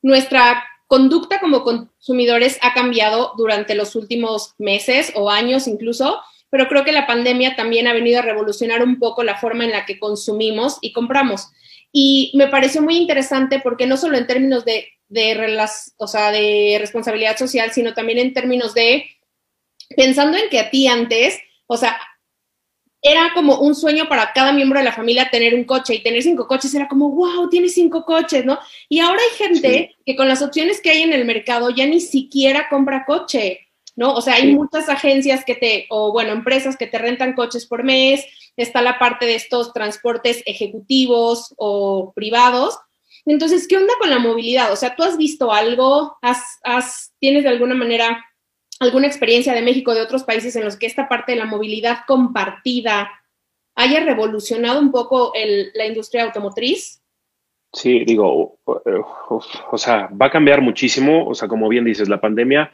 [0.00, 6.18] nuestra conducta como consumidores ha cambiado durante los últimos meses o años incluso
[6.56, 9.72] pero creo que la pandemia también ha venido a revolucionar un poco la forma en
[9.72, 11.50] la que consumimos y compramos.
[11.92, 15.58] Y me pareció muy interesante porque no solo en términos de, de,
[15.98, 19.04] o sea, de responsabilidad social, sino también en términos de,
[19.98, 22.00] pensando en que a ti antes, o sea,
[23.02, 26.22] era como un sueño para cada miembro de la familia tener un coche y tener
[26.22, 28.58] cinco coches era como, wow, tienes cinco coches, ¿no?
[28.88, 32.00] Y ahora hay gente que con las opciones que hay en el mercado ya ni
[32.00, 33.65] siquiera compra coche.
[33.96, 34.12] ¿No?
[34.12, 37.82] O sea, hay muchas agencias que te, o bueno, empresas que te rentan coches por
[37.82, 38.24] mes,
[38.56, 42.78] está la parte de estos transportes ejecutivos o privados.
[43.24, 44.72] Entonces, ¿qué onda con la movilidad?
[44.72, 46.16] O sea, ¿tú has visto algo?
[46.22, 48.24] ¿Has, ¿Tienes de alguna manera
[48.78, 52.00] alguna experiencia de México, de otros países en los que esta parte de la movilidad
[52.06, 53.10] compartida
[53.74, 55.32] haya revolucionado un poco
[55.74, 57.02] la industria automotriz?
[57.72, 61.26] Sí, digo, o sea, va a cambiar muchísimo.
[61.26, 62.70] O sea, como bien dices, la pandemia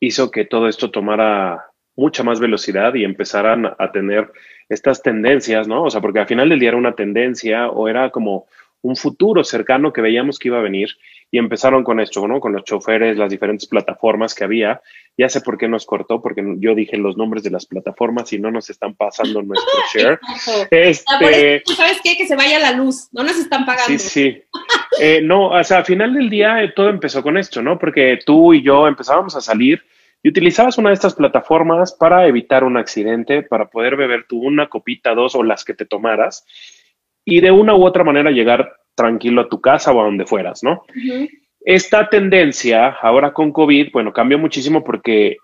[0.00, 4.30] hizo que todo esto tomara mucha más velocidad y empezaran a tener
[4.68, 5.84] estas tendencias, ¿no?
[5.84, 8.46] O sea, porque al final del día era una tendencia o era como
[8.82, 10.90] un futuro cercano que veíamos que iba a venir
[11.30, 12.40] y empezaron con esto, ¿no?
[12.40, 14.80] Con los choferes, las diferentes plataformas que había.
[15.16, 18.38] Ya sé por qué nos cortó, porque yo dije los nombres de las plataformas y
[18.38, 20.18] no nos están pasando nuestro share.
[20.70, 22.16] este, ¿Sabes qué?
[22.16, 23.98] Que se vaya la luz, no nos están pagando.
[23.98, 24.42] Sí, sí.
[25.00, 27.78] Eh, no, o sea, al final del día eh, todo empezó con esto, ¿no?
[27.78, 29.82] Porque tú y yo empezábamos a salir
[30.22, 34.68] y utilizabas una de estas plataformas para evitar un accidente, para poder beber tú una
[34.68, 36.44] copita, dos o las que te tomaras
[37.30, 40.62] y de una u otra manera llegar tranquilo a tu casa o a donde fueras,
[40.62, 40.84] ¿no?
[41.60, 45.36] Esta tendencia ahora con COVID, bueno, cambió muchísimo porque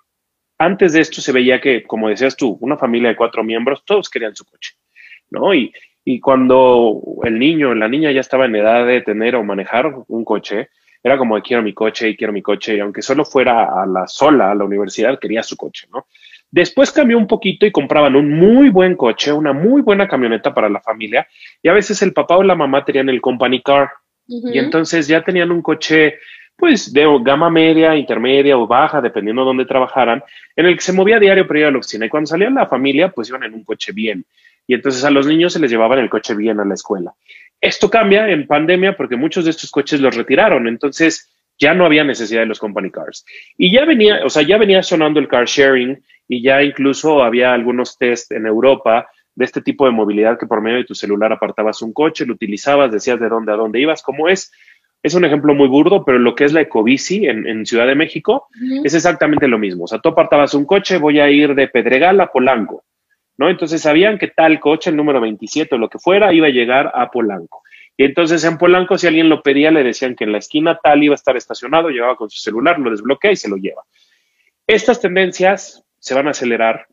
[0.56, 4.08] antes de esto se veía que, como decías tú, una familia de cuatro miembros, todos
[4.08, 4.76] querían su coche,
[5.30, 5.52] ¿no?
[5.52, 9.92] Y, y cuando el niño, la niña ya estaba en edad de tener o manejar
[10.08, 10.68] un coche,
[11.02, 14.06] era como quiero mi coche y quiero mi coche, y aunque solo fuera a la
[14.06, 16.06] sola, a la universidad, quería su coche, ¿no?
[16.54, 20.68] Después cambió un poquito y compraban un muy buen coche, una muy buena camioneta para
[20.68, 21.26] la familia,
[21.60, 23.90] y a veces el papá o la mamá tenían el company car,
[24.28, 26.14] y entonces ya tenían un coche,
[26.54, 30.22] pues de gama media, intermedia o baja, dependiendo de dónde trabajaran,
[30.54, 32.48] en el que se movía a diario para ir a la oficina, y cuando salía
[32.50, 34.24] la familia, pues iban en un coche bien,
[34.64, 37.14] y entonces a los niños se les llevaban el coche bien a la escuela.
[37.60, 42.04] Esto cambia en pandemia porque muchos de estos coches los retiraron, entonces ya no había
[42.04, 43.24] necesidad de los company cars.
[43.58, 47.52] Y ya venía, o sea, ya venía sonando el car sharing y ya incluso había
[47.52, 51.32] algunos test en Europa de este tipo de movilidad que por medio de tu celular
[51.32, 54.52] apartabas un coche, lo utilizabas, decías de dónde a dónde ibas, como es.
[55.02, 57.94] Es un ejemplo muy burdo, pero lo que es la ecobici en, en Ciudad de
[57.94, 58.48] México
[58.84, 59.84] es exactamente lo mismo.
[59.84, 62.84] O sea, tú apartabas un coche, voy a ir de Pedregal a Polanco
[63.36, 63.48] ¿no?
[63.48, 66.90] Entonces sabían que tal coche, el número 27 o lo que fuera, iba a llegar
[66.94, 67.62] a Polanco.
[67.96, 71.02] Y entonces en Polanco, si alguien lo pedía, le decían que en la esquina tal
[71.02, 73.82] iba a estar estacionado, llevaba con su celular, lo desbloquea y se lo lleva.
[74.66, 76.86] Estas tendencias se van a acelerar,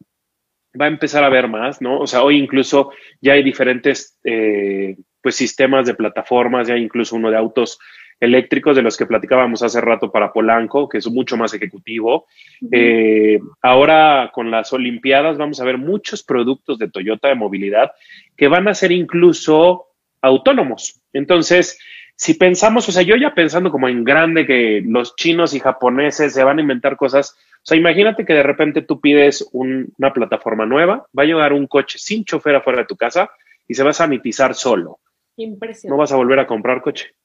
[0.79, 1.99] va a empezar a haber más, ¿no?
[1.99, 7.17] O sea, hoy incluso ya hay diferentes eh, pues sistemas de plataformas, ya hay incluso
[7.17, 7.77] uno de autos
[8.21, 12.27] eléctricos de los que platicábamos hace rato para Polanco, que es mucho más ejecutivo.
[12.71, 17.91] Eh, ahora con las Olimpiadas vamos a ver muchos productos de Toyota de movilidad
[18.37, 19.87] que van a ser incluso
[20.21, 21.01] autónomos.
[21.11, 21.77] Entonces,
[22.21, 26.31] si pensamos, o sea, yo ya pensando como en grande que los chinos y japoneses
[26.31, 30.67] se van a inventar cosas, o sea, imagínate que de repente tú pides una plataforma
[30.67, 33.31] nueva, va a llegar un coche sin chofer afuera de tu casa
[33.67, 34.99] y se va a sanitizar solo.
[35.35, 37.15] No vas a volver a comprar coche.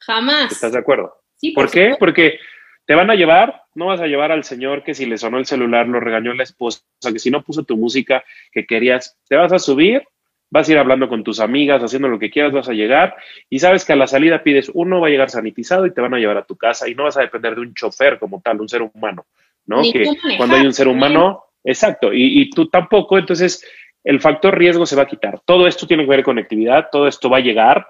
[0.00, 0.52] Jamás.
[0.52, 1.14] ¿Estás de acuerdo?
[1.36, 1.96] Sí, por, qué?
[1.98, 2.38] Porque
[2.84, 5.46] te van a llevar, no vas a llevar al señor que si le sonó el
[5.46, 9.54] celular lo regañó la esposa, que si no puso tu música que querías, te vas
[9.54, 10.02] a subir,
[10.52, 13.16] vas a ir hablando con tus amigas, haciendo lo que quieras, vas a llegar
[13.48, 16.12] y sabes que a la salida pides uno, va a llegar sanitizado y te van
[16.12, 18.60] a llevar a tu casa y no vas a depender de un chofer como tal,
[18.60, 19.24] un ser humano,
[19.64, 19.80] ¿no?
[19.80, 20.04] que
[20.36, 23.66] cuando hay un ser humano, exacto, y, y tú tampoco, entonces
[24.04, 25.40] el factor riesgo se va a quitar.
[25.46, 27.86] Todo esto tiene que ver con conectividad, todo esto va a llegar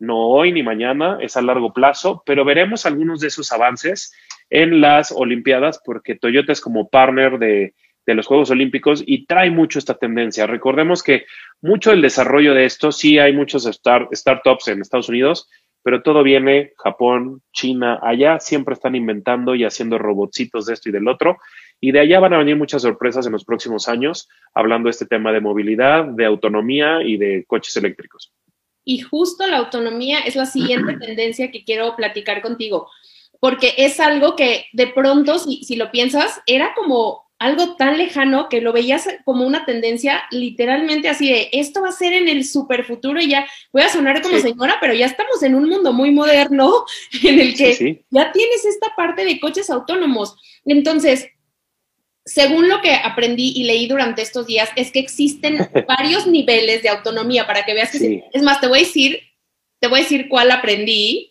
[0.00, 4.12] no hoy ni mañana, es a largo plazo, pero veremos algunos de esos avances
[4.48, 7.74] en las Olimpiadas porque Toyota es como partner de,
[8.14, 10.46] los Juegos Olímpicos y trae mucho esta tendencia.
[10.46, 11.24] Recordemos que
[11.60, 15.48] mucho del desarrollo de esto, sí hay muchos startups en Estados Unidos,
[15.82, 20.92] pero todo viene Japón, China, allá siempre están inventando y haciendo robotcitos de esto y
[20.92, 21.38] del otro.
[21.80, 25.06] Y de allá van a venir muchas sorpresas en los próximos años, hablando de este
[25.06, 28.32] tema de movilidad, de autonomía y de coches eléctricos.
[28.84, 32.90] Y justo la autonomía es la siguiente tendencia que quiero platicar contigo,
[33.40, 38.50] porque es algo que de pronto, si, si lo piensas, era como algo tan lejano
[38.50, 42.44] que lo veías como una tendencia literalmente así de esto va a ser en el
[42.44, 45.94] super futuro y ya voy a sonar como señora, pero ya estamos en un mundo
[45.94, 46.84] muy moderno
[47.24, 50.36] en el que ya tienes esta parte de coches autónomos.
[50.66, 51.28] Entonces,
[52.26, 56.90] según lo que aprendí y leí durante estos días, es que existen varios niveles de
[56.90, 59.18] autonomía para que veas que es más, te voy a decir,
[59.80, 61.29] te voy a decir cuál aprendí,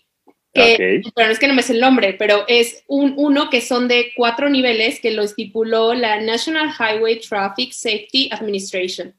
[0.54, 3.62] que, pero no es que no me sé el nombre, pero es un, uno que
[3.62, 9.16] son de cuatro niveles que lo estipuló la National Highway Traffic Safety Administration.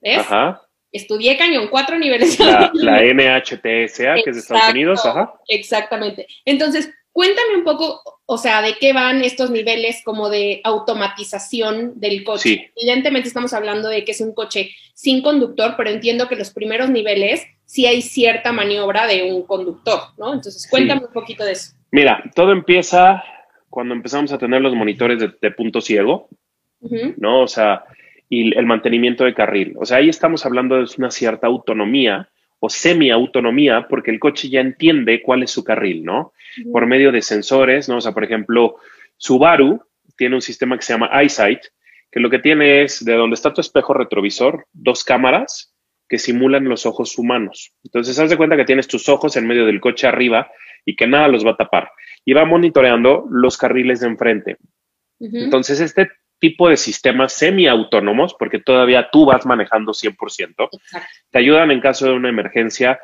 [0.00, 0.18] ¿Ves?
[0.18, 0.62] Ajá.
[0.90, 2.38] Estudié cañón, cuatro niveles.
[2.38, 5.34] La, la NHTSA, que es de Estados Unidos, ajá.
[5.48, 6.26] Exactamente.
[6.44, 12.22] Entonces, Cuéntame un poco, o sea, de qué van estos niveles como de automatización del
[12.22, 12.70] coche.
[12.76, 16.90] Evidentemente estamos hablando de que es un coche sin conductor, pero entiendo que los primeros
[16.90, 20.32] niveles sí hay cierta maniobra de un conductor, ¿no?
[20.32, 21.74] Entonces, cuéntame un poquito de eso.
[21.92, 23.22] Mira, todo empieza
[23.68, 26.30] cuando empezamos a tener los monitores de, punto ciego,
[27.18, 27.42] ¿no?
[27.42, 27.84] O sea,
[28.30, 29.74] y el mantenimiento de carril.
[29.76, 34.60] O sea, ahí estamos hablando de una cierta autonomía o semi-autonomía porque el coche ya
[34.60, 36.32] entiende cuál es su carril, ¿no?
[36.72, 37.98] Por medio de sensores, ¿no?
[37.98, 38.76] O sea, por ejemplo,
[39.18, 39.82] Subaru
[40.16, 41.60] tiene un sistema que se llama EyeSight,
[42.10, 45.74] que lo que tiene es de donde está tu espejo retrovisor, dos cámaras
[46.08, 47.72] que simulan los ojos humanos.
[47.84, 50.50] Entonces, haz de cuenta que tienes tus ojos en medio del coche arriba
[50.84, 51.90] y que nada los va a tapar.
[52.24, 54.56] Y va monitoreando los carriles de enfrente.
[55.20, 60.68] Entonces, este tipo de sistemas semiautónomos, porque todavía tú vas manejando 100%,
[61.30, 63.00] te ayudan en caso de una emergencia.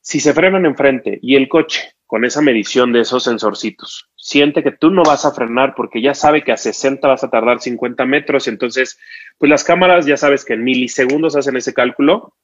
[0.00, 4.70] Si se frenan enfrente y el coche, con esa medición de esos sensorcitos, siente que
[4.70, 8.06] tú no vas a frenar porque ya sabe que a 60 vas a tardar 50
[8.06, 8.98] metros, entonces,
[9.38, 12.36] pues las cámaras ya sabes que en milisegundos hacen ese cálculo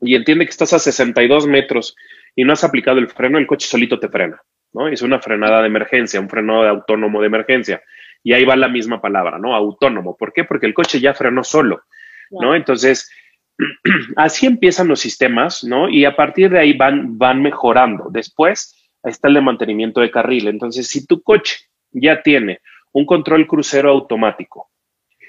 [0.00, 1.96] y entiende que estás a 62 metros
[2.34, 4.40] y no has aplicado el freno, el coche solito te frena,
[4.72, 4.88] ¿no?
[4.88, 7.82] Es una frenada de emergencia, un freno autónomo de emergencia.
[8.22, 9.54] Y ahí va la misma palabra, ¿no?
[9.54, 10.16] Autónomo.
[10.16, 10.44] ¿Por qué?
[10.44, 11.82] Porque el coche ya frenó solo,
[12.30, 12.54] ¿no?
[12.54, 13.10] Entonces,
[14.16, 15.88] así empiezan los sistemas, ¿no?
[15.88, 18.08] Y a partir de ahí van, van mejorando.
[18.10, 20.48] Después está el de mantenimiento de carril.
[20.48, 22.60] Entonces, si tu coche ya tiene
[22.92, 24.70] un control crucero automático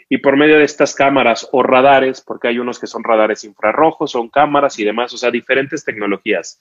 [0.08, 4.12] y por medio de estas cámaras o radares, porque hay unos que son radares infrarrojos,
[4.12, 6.60] son cámaras y demás, o sea, diferentes tecnologías,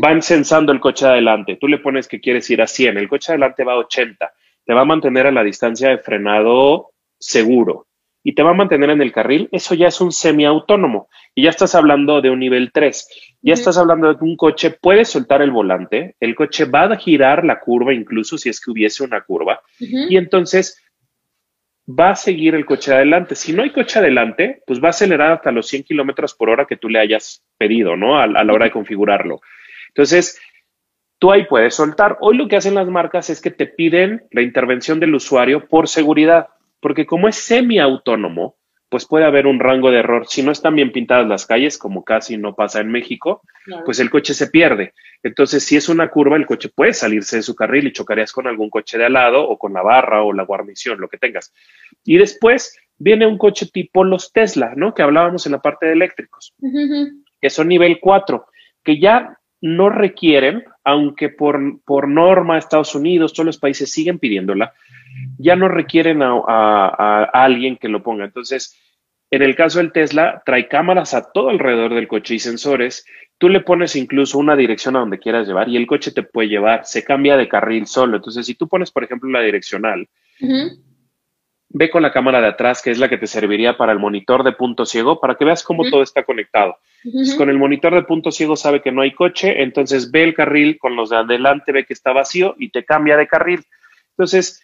[0.00, 1.58] van sensando el coche adelante.
[1.60, 4.32] Tú le pones que quieres ir a 100, el coche adelante va a 80
[4.64, 7.86] te va a mantener a la distancia de frenado seguro.
[8.24, 11.08] y te va a mantener en el carril, eso ya es un semiautónomo.
[11.34, 13.08] Y ya estás hablando de un nivel 3.
[13.42, 16.96] Ya estás hablando de que un coche puede soltar el volante, el coche va a
[16.96, 20.80] girar la curva incluso si es que hubiese una curva, y entonces
[21.88, 23.34] va a seguir el coche adelante.
[23.34, 26.66] Si no hay coche adelante, pues va a acelerar hasta los 100 kilómetros por hora
[26.66, 28.18] que tú le hayas pedido, ¿no?
[28.18, 29.40] A, la hora de configurarlo.
[29.88, 30.40] Entonces,
[31.18, 32.18] tú ahí puedes soltar.
[32.20, 35.88] Hoy lo que hacen las marcas es que te piden la intervención del usuario por
[35.88, 36.48] seguridad
[36.82, 38.56] porque como es semiautónomo,
[38.92, 40.26] pues puede haber un rango de error.
[40.28, 43.40] Si no están bien pintadas las calles, como casi no pasa en México,
[43.86, 44.92] pues el coche se pierde.
[45.22, 48.46] Entonces, si es una curva, el coche puede salirse de su carril y chocarías con
[48.46, 51.54] algún coche de al lado o con la barra o la guarnición, lo que tengas.
[52.04, 54.92] Y después viene un coche tipo los Tesla, ¿no?
[54.92, 56.52] Que hablábamos en la parte de eléctricos,
[57.40, 58.44] que son nivel 4,
[58.84, 64.74] que ya no requieren, aunque por, por norma Estados Unidos, todos los países siguen pidiéndola,
[65.38, 68.24] ya no requieren a, alguien que lo ponga.
[68.24, 68.78] Entonces,
[69.30, 73.04] en el caso del Tesla, trae cámaras a todo alrededor del coche y sensores.
[73.38, 76.48] Tú le pones incluso una dirección a donde quieras llevar y el coche te puede
[76.48, 78.16] llevar, se cambia de carril solo.
[78.16, 80.08] Entonces, si tú pones, por ejemplo, la direccional,
[81.74, 84.44] ve con la cámara de atrás, que es la que te serviría para el monitor
[84.44, 86.76] de punto ciego, para que veas cómo todo está conectado.
[87.36, 90.78] con el monitor de punto ciego sabe que no hay coche, entonces ve el carril
[90.78, 93.64] con los de adelante, ve que está vacío y te cambia de carril.
[94.10, 94.62] Entonces,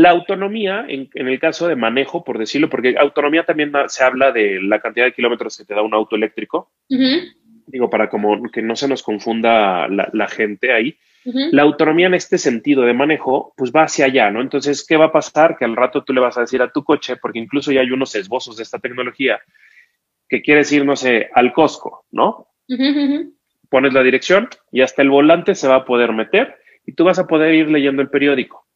[0.00, 4.58] la autonomía, en, el caso de manejo, por decirlo, porque autonomía también se habla de
[4.62, 6.72] la cantidad de kilómetros que te da un auto eléctrico.
[7.66, 10.96] Digo, para como que no se nos confunda la, gente ahí.
[11.52, 14.40] La autonomía en este sentido de manejo, pues va hacia allá, ¿no?
[14.40, 15.58] Entonces, ¿qué va a pasar?
[15.58, 17.90] Que al rato tú le vas a decir a tu coche, porque incluso ya hay
[17.90, 19.38] unos esbozos de esta tecnología,
[20.30, 22.48] que quieres ir, no sé, al Costco, ¿no?
[23.68, 27.18] Pones la dirección y hasta el volante se va a poder meter y tú vas
[27.18, 28.69] a poder ir leyendo el periódico.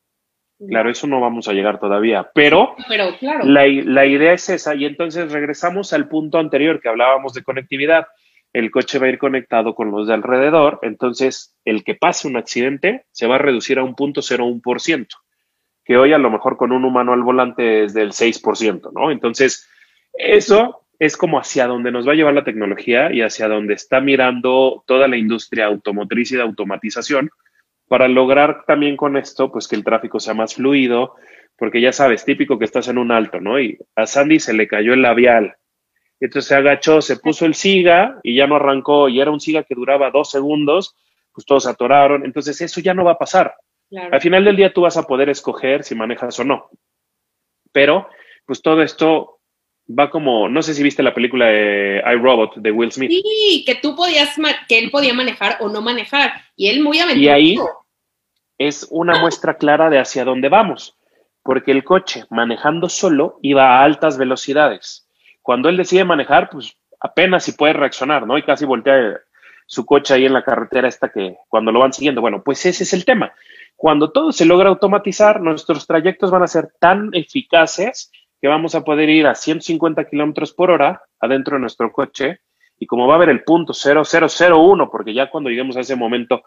[0.69, 2.77] Claro, eso no vamos a llegar todavía, pero,
[3.43, 8.07] la, idea es esa y entonces regresamos al punto anterior que hablábamos de conectividad.
[8.53, 12.37] El coche va a ir conectado con los de alrededor, entonces el que pase un
[12.37, 15.17] accidente se va a reducir a un punto ciento,
[15.85, 19.11] que hoy a lo mejor con un humano al volante es del 6%, ¿no?
[19.11, 19.69] Entonces,
[20.13, 24.01] eso es como hacia donde nos va a llevar la tecnología y hacia donde está
[24.01, 27.31] mirando toda la industria automotriz y de automatización,
[27.95, 31.15] para lograr también con esto, pues que el tráfico sea más fluido,
[31.57, 33.61] porque ya sabes, típico que estás en un alto, ¿no?
[33.61, 35.55] Y a Sandy se le cayó el labial.
[36.19, 39.63] Entonces se agachó, se puso el SIGA y ya no arrancó, y era un SIGA
[39.63, 40.97] que duraba dos segundos,
[41.33, 42.25] pues todos atoraron.
[42.25, 43.55] Entonces eso ya no va a pasar.
[44.11, 46.71] Al final del día tú vas a poder escoger si manejas o no.
[47.71, 48.09] Pero,
[48.45, 49.39] pues todo esto
[49.89, 53.13] va como, no sé si viste la película de iRobot de Will Smith.
[53.13, 54.37] Sí, que tú podías,
[54.69, 57.39] que él podía manejar o no manejar, y él muy aventurado.
[57.39, 57.59] Y ahí
[58.59, 60.97] es una muestra clara de hacia dónde vamos,
[61.43, 65.09] porque el coche manejando solo iba a altas velocidades.
[65.43, 68.39] Cuando él decide manejar, pues apenas si puede reaccionar, ¿no?
[68.39, 69.21] Y casi voltea
[69.67, 72.21] su coche ahí en la carretera esta que cuando lo van siguiendo.
[72.21, 73.33] Bueno, pues ese es el tema.
[73.77, 78.85] Cuando todo se logra automatizar, nuestros trayectos van a ser tan eficaces que vamos a
[78.85, 82.41] poder ir a 150 kilómetros por hora adentro de nuestro coche
[82.79, 86.43] y como va a haber el punto 0001, porque ya cuando lleguemos a ese momento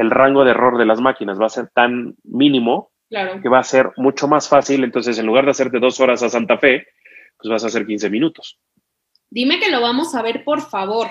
[0.00, 3.64] el rango de error de las máquinas va a ser tan mínimo que va a
[3.64, 4.84] ser mucho más fácil.
[4.84, 6.86] Entonces, en lugar de hacerte dos horas a Santa Fe,
[7.36, 8.58] pues vas a hacer 15 minutos.
[9.28, 11.08] Dime que lo vamos a ver, por favor.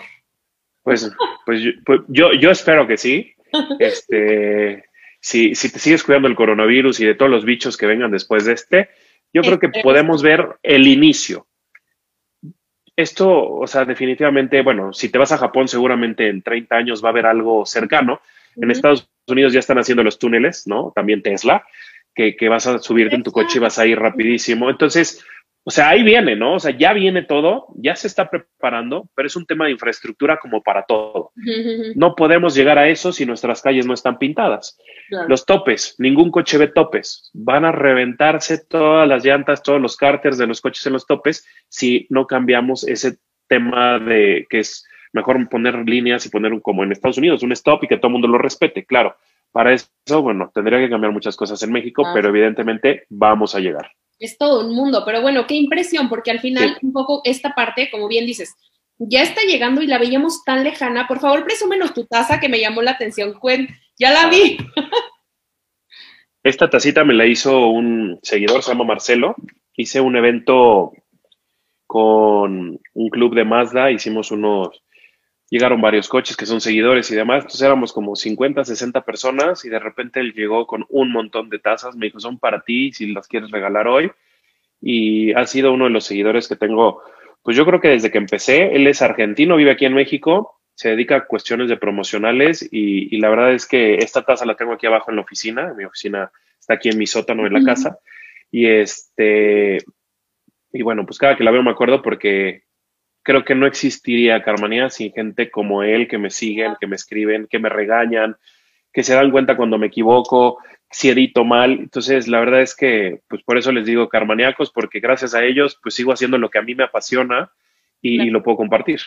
[0.84, 1.12] Pues,
[1.45, 3.34] pues, pues yo, yo espero que sí.
[3.80, 4.86] Este,
[5.19, 8.45] si, si te sigues cuidando el coronavirus y de todos los bichos que vengan después
[8.45, 8.89] de este,
[9.34, 11.47] yo creo que podemos ver el inicio.
[12.95, 17.10] Esto, o sea, definitivamente, bueno, si te vas a Japón, seguramente en 30 años va
[17.10, 18.21] a haber algo cercano.
[18.55, 20.91] En Estados Unidos ya están haciendo los túneles, ¿no?
[20.95, 21.65] También Tesla,
[22.13, 24.69] que, que vas a subirte en tu coche y vas a ir rapidísimo.
[24.69, 25.23] Entonces,
[25.69, 26.55] o sea, ahí viene, ¿no?
[26.55, 30.39] O sea, ya viene todo, ya se está preparando, pero es un tema de infraestructura
[30.39, 31.31] como para todo.
[31.93, 34.79] No podemos llegar a eso si nuestras calles no están pintadas.
[35.27, 37.29] Los topes, ningún coche ve topes.
[37.33, 41.45] Van a reventarse todas las llantas, todos los cárteres de los coches en los topes
[41.67, 46.91] si no cambiamos ese tema de que es mejor poner líneas y poner como en
[46.91, 48.85] Estados Unidos un stop y que todo el mundo lo respete.
[48.85, 49.15] Claro,
[49.51, 53.91] para eso, bueno, tendría que cambiar muchas cosas en México, pero evidentemente vamos a llegar
[54.19, 57.89] es todo un mundo, pero bueno, qué impresión, porque al final un poco esta parte,
[57.89, 58.53] como bien dices,
[58.97, 61.07] ya está llegando y la veíamos tan lejana.
[61.07, 63.33] Por favor, presúmenos tu taza que me llamó la atención.
[63.39, 64.57] Cuen, ya la vi.
[66.43, 69.35] Esta tacita me la hizo un seguidor, se llama Marcelo.
[69.75, 70.91] Hice un evento
[71.87, 74.83] con un club de Mazda, hicimos unos,
[75.50, 79.69] llegaron varios coches que son seguidores y demás, entonces éramos como 50, 60 personas y
[79.69, 83.12] de repente él llegó con un montón de tazas, me dijo, son para ti si
[83.12, 84.12] las quieres regalar hoy.
[84.81, 87.02] y ha sido uno de los seguidores que tengo,
[87.43, 90.87] pues yo creo que desde que empecé, él es argentino, vive aquí en México, se
[90.87, 94.87] dedica a cuestiones de promocionales y, la verdad es que esta taza la tengo aquí
[94.87, 98.00] abajo en la oficina, mi oficina está aquí en mi sótano en la casa.
[98.50, 99.79] Y este,
[100.71, 102.63] y bueno, pues cada que la veo me acuerdo porque
[103.30, 107.46] creo que no existiría Carmanía sin gente como él que me siguen, que me escriben,
[107.48, 108.38] que me regañan,
[108.92, 110.58] que se dan cuenta cuando me equivoco,
[110.90, 111.73] si edito mal.
[111.73, 115.77] Entonces, la verdad es que, pues por eso les digo carmaníacos, porque gracias a ellos,
[115.80, 117.52] pues sigo haciendo lo que a mí me apasiona
[118.02, 119.00] y, lo puedo compartir.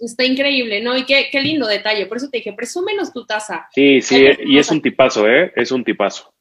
[0.00, 0.96] Está increíble, ¿no?
[0.96, 2.06] Y qué, qué, lindo detalle.
[2.06, 3.68] Por eso te dije, presúmenos tu taza.
[3.70, 5.52] Sí, sí, y es un tipazo, ¿eh?
[5.54, 6.34] Es un tipazo.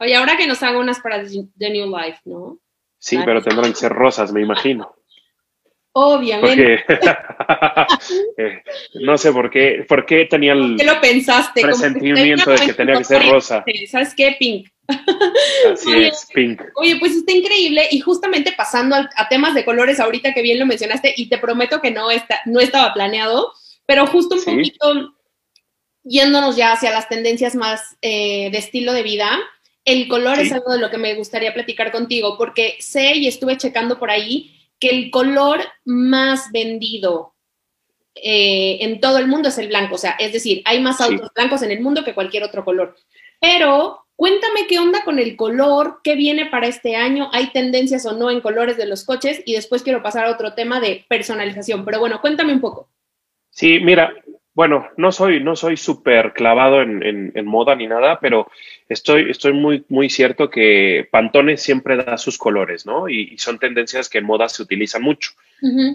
[0.00, 2.58] Oye, ahora que nos haga unas para The New Life, ¿no?
[2.98, 4.95] Sí, pero tendrán que ser rosas, me imagino.
[5.98, 6.84] Obviamente.
[8.38, 8.62] Eh,
[8.94, 11.62] no sé por qué, por qué tenía el ¿Qué lo pensaste?
[11.62, 13.64] presentimiento de que tenía que ser rosa.
[13.88, 14.36] ¿Sabes qué?
[14.38, 14.68] Pink.
[15.72, 16.60] Así es, pink.
[16.74, 20.66] Oye, pues está increíble y justamente pasando a, temas de colores ahorita que bien lo
[20.66, 23.52] mencionaste y te prometo que no, está, no estaba planeado,
[23.86, 25.14] pero justo un poquito
[26.02, 29.38] yéndonos ya hacia las tendencias más eh, de estilo de vida,
[29.84, 33.56] el color es algo de lo que me gustaría platicar contigo porque sé y estuve
[33.56, 37.34] checando por ahí que el color más vendido
[38.14, 39.96] eh, en todo el mundo es el blanco.
[39.96, 42.96] O sea, es decir, hay más autos blancos en el mundo que cualquier otro color.
[43.40, 48.12] Pero cuéntame qué onda con el color, qué viene para este año, hay tendencias o
[48.12, 51.84] no en colores de los coches y después quiero pasar a otro tema de personalización.
[51.84, 52.88] Pero bueno, cuéntame un poco.
[53.50, 54.14] Sí, mira,
[54.56, 58.50] bueno, no soy, no soy súper clavado en, moda ni nada, pero
[58.88, 63.06] estoy, estoy muy, muy cierto que Pantone siempre da sus colores, ¿no?
[63.06, 65.32] Y, son tendencias que en moda se utilizan mucho.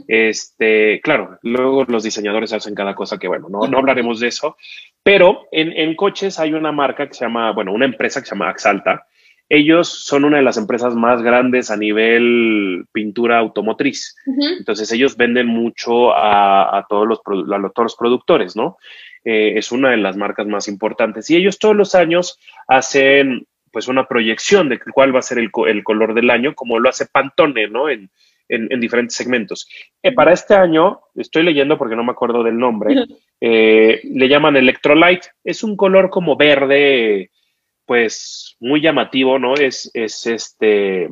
[0.08, 4.56] Este, claro, luego los diseñadores hacen cada cosa que, bueno, no, no hablaremos de eso,
[5.02, 8.36] pero en, en, coches hay una marca que se llama, bueno, una empresa que se
[8.36, 9.08] llama Axalta,
[9.54, 14.16] ellos son una de las empresas más grandes a nivel pintura automotriz.
[14.58, 18.78] Entonces ellos venden mucho a, todos, los, los productores, ¿no?
[19.26, 21.30] Eh, es una de las marcas más importantes.
[21.30, 25.52] Y ellos todos los años hacen pues una proyección de cuál va a ser el,
[25.52, 27.90] color del año, como lo hace Pantone, ¿no?
[27.90, 28.10] En,
[28.80, 29.68] diferentes segmentos.
[30.02, 33.06] Eh, para este año, estoy leyendo porque no me acuerdo del nombre,
[33.40, 35.28] eh, le llaman Electrolyte.
[35.44, 37.32] Es un color como verde,
[37.92, 39.56] pues muy llamativo, ¿no?
[39.56, 41.10] Es, es este,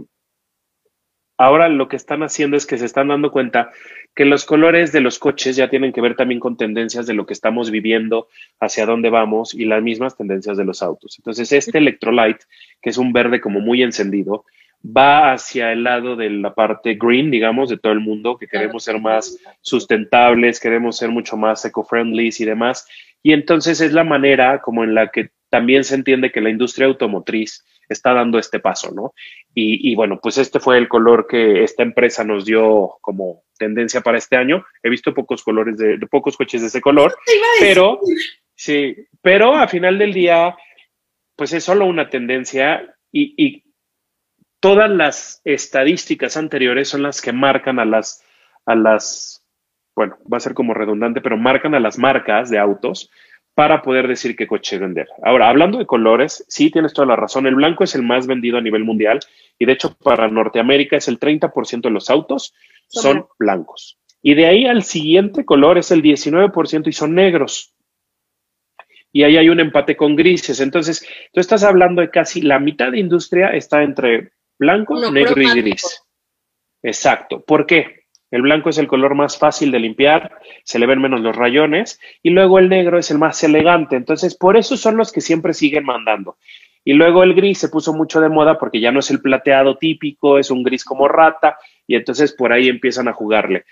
[1.37, 3.71] ahora lo que están haciendo es que se están dando cuenta
[4.15, 7.25] que los colores de los coches ya tienen que ver también con tendencias de lo
[7.25, 8.29] que estamos viviendo,
[8.61, 11.19] hacia dónde vamos y las mismas tendencias de los autos.
[11.19, 12.45] Entonces, este Electrolyte,
[12.81, 14.45] que es un verde como muy encendido,
[14.81, 18.85] va hacia el lado de la parte green, digamos, de todo el mundo, que queremos
[18.85, 22.87] ser más sustentables, queremos ser mucho más eco-friendly y demás.
[23.21, 26.87] Y entonces es la manera como en la que también se entiende que la industria
[26.87, 29.13] automotriz está dando este paso, ¿no?
[29.53, 34.17] Y, bueno, pues este fue el color que esta empresa nos dio como tendencia para
[34.17, 34.63] este año.
[34.81, 37.13] He visto pocos colores de, pocos coches de ese color,
[37.59, 37.99] pero
[38.55, 40.55] sí, pero a final del día,
[41.35, 43.63] pues es solo una tendencia y, y
[44.61, 48.23] todas las estadísticas anteriores son las que marcan a las,
[48.65, 49.45] a las,
[49.95, 53.09] bueno, va a ser como redundante, pero marcan a las marcas de autos
[53.59, 55.09] para poder decir qué coche vender.
[55.21, 57.45] Ahora, hablando de colores, sí tienes toda la razón.
[57.45, 59.19] El blanco es el más vendido a nivel mundial
[59.57, 62.53] y de hecho para Norteamérica es el 30% de los autos
[62.87, 63.99] son blancos.
[64.21, 67.73] Y de ahí al siguiente color es el 19% y son negros.
[69.11, 70.61] Y ahí hay un empate con grises.
[70.61, 75.49] Entonces, tú estás hablando de casi la mitad de industria está entre blanco, negro y
[75.59, 76.01] gris.
[76.81, 77.41] Exacto.
[77.41, 77.98] ¿Por qué?
[78.31, 81.99] El blanco es el color más fácil de limpiar, se le ven menos los rayones,
[82.21, 83.95] y luego el negro es el más elegante.
[83.95, 86.37] Entonces, por eso son los que siempre siguen mandando.
[86.83, 89.77] Y luego el gris se puso mucho de moda porque ya no es el plateado
[89.77, 91.57] típico, es un gris como rata,
[91.87, 93.65] y entonces por ahí empiezan a jugarle.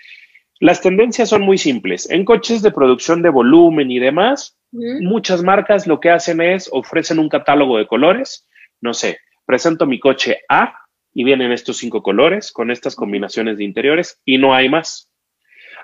[0.60, 2.10] Las tendencias son muy simples.
[2.10, 7.20] En coches de producción de volumen y demás, muchas marcas lo que hacen es ofrecen
[7.20, 8.48] un catálogo de colores.
[8.80, 10.74] No sé, presento mi coche A
[11.18, 15.10] y vienen estos cinco colores con estas combinaciones de interiores y no hay más.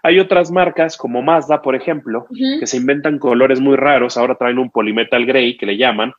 [0.05, 2.29] Hay otras marcas como Mazda, por ejemplo,
[2.61, 4.17] que se inventan colores muy raros.
[4.17, 6.13] Ahora traen un polymetal gray que le llaman,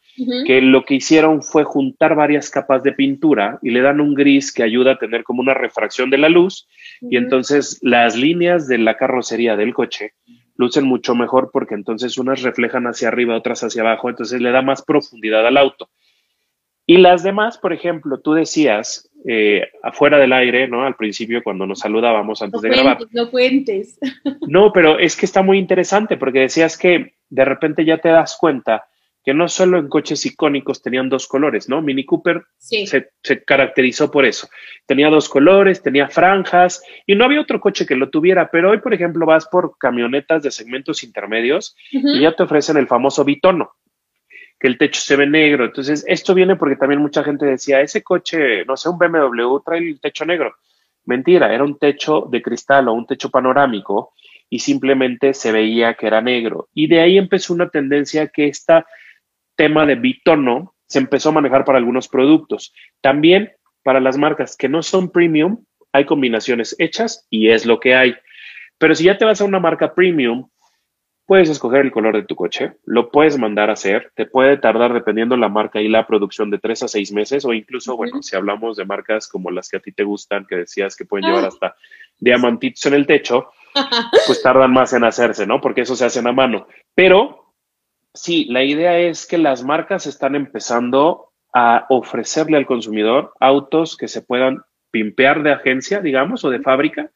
[0.45, 4.51] que lo que hicieron fue juntar varias capas de pintura y le dan un gris
[4.51, 6.68] que ayuda a tener como una refracción de la luz.
[6.99, 10.11] Y entonces las líneas de la carrocería del coche
[10.57, 14.09] lucen mucho mejor porque entonces unas reflejan hacia arriba, otras hacia abajo.
[14.09, 15.89] Entonces le da más profundidad al auto.
[16.88, 20.84] Y las demás, por ejemplo, tú decías eh, afuera del aire, ¿no?
[20.84, 23.00] Al principio, cuando nos saludábamos antes de grabar.
[23.12, 24.00] No cuentes.
[24.48, 28.38] No, pero es que está muy interesante porque decías que de repente ya te das
[28.40, 28.86] cuenta
[29.26, 31.82] que no solo en coches icónicos tenían dos colores, ¿no?
[31.82, 32.86] Mini Cooper se,
[33.24, 34.48] se, caracterizó por eso.
[34.86, 38.78] Tenía dos colores, tenía franjas y no había otro coche que lo tuviera, pero hoy,
[38.78, 43.72] por ejemplo, vas por camionetas de segmentos intermedios y ya te ofrecen el famoso bitono,
[44.60, 45.66] que el techo se ve negro.
[45.66, 49.80] Entonces, esto viene porque también mucha gente decía, ese coche, no sé, un BMW trae
[49.80, 50.56] el techo negro.
[51.06, 54.14] Mentira, era un techo de cristal o un techo panorámico
[54.49, 56.70] y simplemente se veía que era negro.
[56.74, 58.86] Y de ahí empezó una tendencia que esta
[59.56, 62.74] tema de bitono se empezó a manejar para algunos productos.
[63.01, 63.51] También
[63.84, 68.16] para las marcas que no son premium, hay combinaciones hechas y es lo que hay.
[68.78, 70.49] Pero si ya te vas a una marca premium,
[71.26, 74.93] puedes escoger el color de tu coche, lo puedes mandar a hacer, te puede tardar
[74.93, 78.36] dependiendo la marca y la producción de tres a seis meses o incluso, bueno, si
[78.36, 81.45] hablamos de marcas como las que a ti te gustan, que decías que pueden llevar
[81.45, 81.76] hasta
[82.19, 83.51] diamantitos en el techo,
[84.28, 85.59] pues tardan más en hacerse, ¿no?
[85.59, 86.67] Porque eso se hace a mano.
[86.93, 87.45] Pero
[88.15, 94.07] Sí, la idea es que las marcas están empezando a ofrecerle al consumidor autos que
[94.07, 97.11] se puedan pimpear de agencia, digamos, o de fábrica,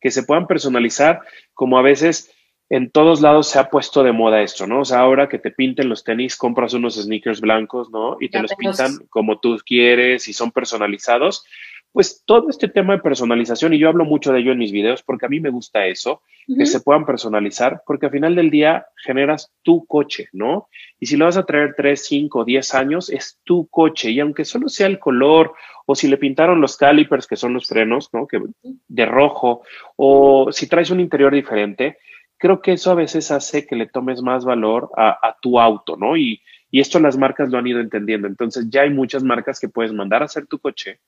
[0.00, 1.20] que se puedan personalizar,
[1.54, 2.34] como a veces
[2.70, 4.80] en todos lados se ha puesto de moda esto, ¿no?
[4.80, 8.16] O sea, ahora que te pinten los tenis, compras unos sneakers blancos, ¿no?
[8.20, 11.44] Y te los pintan como tú quieres y son personalizados
[11.92, 15.02] pues todo este tema de personalización, y yo hablo mucho de ello en mis videos
[15.02, 18.86] porque a mí me gusta eso, que se puedan personalizar, porque al final del día
[18.96, 20.68] generas tu coche, ¿no?
[20.98, 24.44] Y si lo vas a traer 3, 5, 10 años, es tu coche, y aunque
[24.44, 25.54] solo sea el color,
[25.86, 28.26] o si le pintaron los calipers, que son los frenos, ¿no?
[28.26, 28.40] Que,
[28.88, 29.62] de rojo,
[29.96, 31.98] o si traes un interior diferente,
[32.40, 35.96] creo que eso a veces hace que le tomes más valor a, a tu auto,
[35.96, 36.16] ¿no?
[36.16, 38.26] Y, y esto las marcas lo han ido entendiendo.
[38.26, 41.00] Entonces ya hay muchas marcas que puedes mandar a hacer tu coche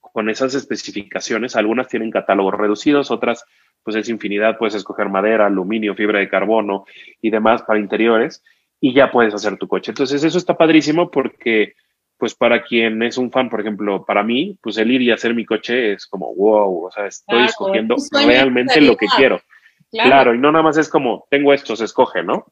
[0.00, 1.54] con esas especificaciones.
[1.54, 3.44] Algunas tienen catálogos reducidos, otras
[3.84, 6.84] pues es infinidad, puedes escoger madera, aluminio, fibra de carbono
[7.22, 8.42] y demás para interiores
[8.80, 9.92] y ya puedes hacer tu coche.
[9.92, 11.74] Entonces eso está padrísimo porque
[12.16, 15.34] pues para quien es un fan, por ejemplo, para mí, pues el ir y hacer
[15.34, 19.40] mi coche es como wow, o sea, estoy escogiendo realmente lo que quiero.
[19.90, 20.10] Claro.
[20.10, 22.46] claro, y no nada más es como tengo esto, se escoge, ¿no?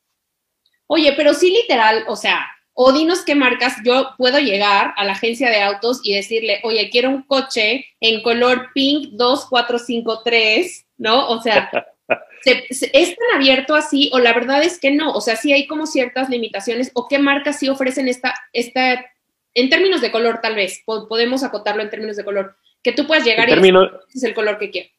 [0.87, 2.47] Oye, pero sí literal, o sea,
[2.78, 6.91] o dinos qué marcas yo puedo llegar a la agencia de autos y decirle, oye,
[6.91, 11.26] quiero un coche en color pink 2453, ¿no?
[11.28, 11.70] O sea,
[12.45, 15.12] ¿es tan abierto así o la verdad es que no?
[15.12, 19.07] O sea, sí hay como ciertas limitaciones o qué marcas sí ofrecen esta, esta,
[19.55, 23.24] en términos de color tal vez, podemos acotarlo en términos de color, que tú puedas
[23.24, 23.74] llegar y decir,
[24.14, 24.91] es el color que quiero.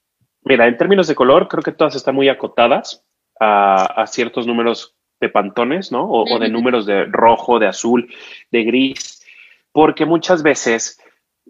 [0.47, 3.03] Mira, en términos de color, creo que todas están muy acotadas
[3.39, 6.09] a, a ciertos números de pantones, ¿no?
[6.09, 8.13] O, de números de rojo, de azul,
[8.51, 9.25] de gris,
[9.71, 11.01] porque muchas veces,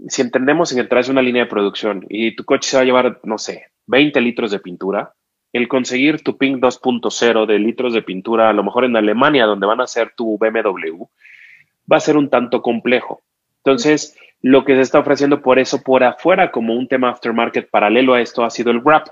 [0.08, 2.86] si entendemos en que traes una línea de producción y tu coche se va a
[2.86, 5.14] llevar, no sé, 20 litros de pintura,
[5.54, 9.68] el conseguir tu Pink 2.0 de litros de pintura, a lo mejor en Alemania, donde
[9.68, 11.04] van a hacer tu BMW,
[11.92, 13.22] va a ser un tanto complejo.
[13.64, 18.14] Entonces, lo que se está ofreciendo por eso, por afuera, como un tema aftermarket paralelo
[18.14, 19.08] a esto, ha sido el wrap,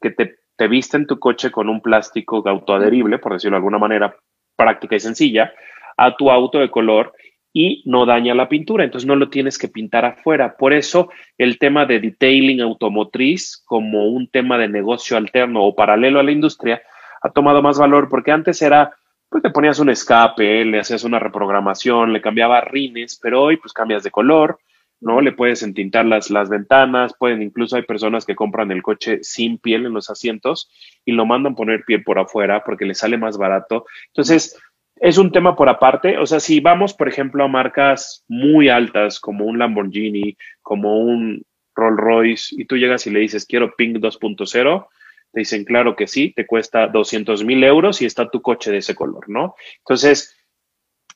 [0.00, 4.16] que te te visten tu coche con un plástico autoadherible, por decirlo de alguna manera
[4.56, 5.52] práctica y sencilla,
[5.96, 7.12] a tu auto de color
[7.52, 10.56] y no daña la pintura, entonces no lo tienes que pintar afuera.
[10.56, 16.20] Por eso el tema de detailing automotriz como un tema de negocio alterno o paralelo
[16.20, 16.82] a la industria
[17.22, 18.94] ha tomado más valor porque antes era,
[19.28, 23.72] pues te ponías un escape, le hacías una reprogramación, le cambiaba rines, pero hoy pues
[23.72, 24.58] cambias de color,
[25.00, 25.20] ¿no?
[25.20, 29.58] Le puedes entintar las, las ventanas, pueden, incluso hay personas que compran el coche sin
[29.58, 30.70] piel en los asientos
[31.04, 33.86] y lo mandan poner piel por afuera porque le sale más barato.
[34.08, 34.58] Entonces,
[34.96, 36.18] es un tema por aparte.
[36.18, 41.44] O sea, si vamos, por ejemplo, a marcas muy altas como un Lamborghini, como un
[41.74, 44.86] Rolls Royce, y tú llegas y le dices, quiero Pink 2.0,
[45.32, 48.78] te dicen, claro que sí, te cuesta 200 mil euros y está tu coche de
[48.78, 49.54] ese color, ¿no?
[49.78, 50.35] Entonces,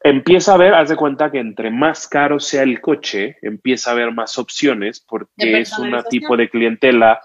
[0.02, 3.92] empieza a ver, haz de cuenta que entre más caro sea el coche, empieza a
[3.94, 7.20] haber más opciones porque es un tipo de clientela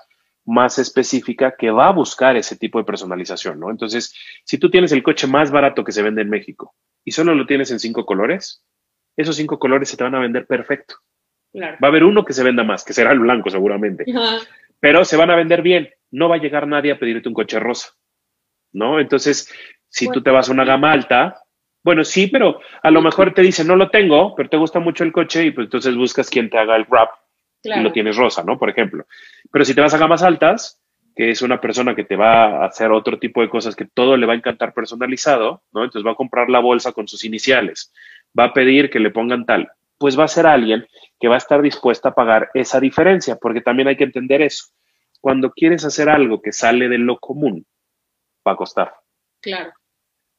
[0.46, 3.72] más específica que va a buscar ese tipo de personalización, ¿no?
[3.72, 4.14] Entonces,
[4.44, 7.48] si tú tienes el coche más barato que se vende en México y solo lo
[7.48, 8.64] tienes en cinco colores,
[9.18, 10.96] esos cinco colores se te van a vender perfecto.
[11.56, 14.06] Va a haber uno que se venda más, que será el blanco seguramente,
[14.80, 15.90] pero se van a vender bien.
[16.12, 17.94] No va a llegar nadie a pedirte un coche rosa,
[18.74, 19.00] ¿no?
[19.00, 19.52] Entonces,
[19.88, 21.45] si tú te vas a una gama alta,
[21.86, 25.04] bueno, sí, pero a lo mejor te dicen, no lo tengo, pero te gusta mucho
[25.04, 27.12] el coche y pues entonces buscas quien te haga el wrap
[27.62, 28.58] y lo tienes rosa, ¿no?
[28.58, 29.06] Por ejemplo.
[29.52, 30.82] Pero si te vas a gamas altas,
[31.16, 34.18] que es una persona que te va a hacer otro tipo de cosas que todo
[34.18, 35.84] le va a encantar personalizado, ¿no?
[35.84, 37.94] Entonces va a comprar la bolsa con sus iniciales,
[38.38, 39.70] va a pedir que le pongan tal,
[40.00, 40.88] pues va a ser alguien
[41.20, 44.70] que va a estar dispuesta a pagar esa diferencia, porque también hay que entender eso.
[45.22, 47.64] Cuando quieres hacer algo que sale de lo común,
[48.48, 48.96] va a costar.
[49.40, 49.72] Claro.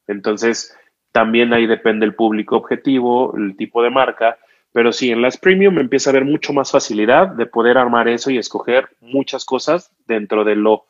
[0.08, 0.76] Entonces,
[1.16, 4.36] También ahí depende el público objetivo, el tipo de marca.
[4.70, 8.30] Pero sí, en las premium empieza a haber mucho más facilidad de poder armar eso
[8.30, 10.84] y escoger muchas cosas dentro de lo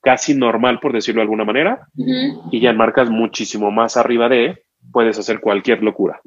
[0.00, 1.86] casi normal, por decirlo de alguna manera.
[2.50, 6.20] Y ya en marcas muchísimo más arriba de, puedes hacer cualquier locura.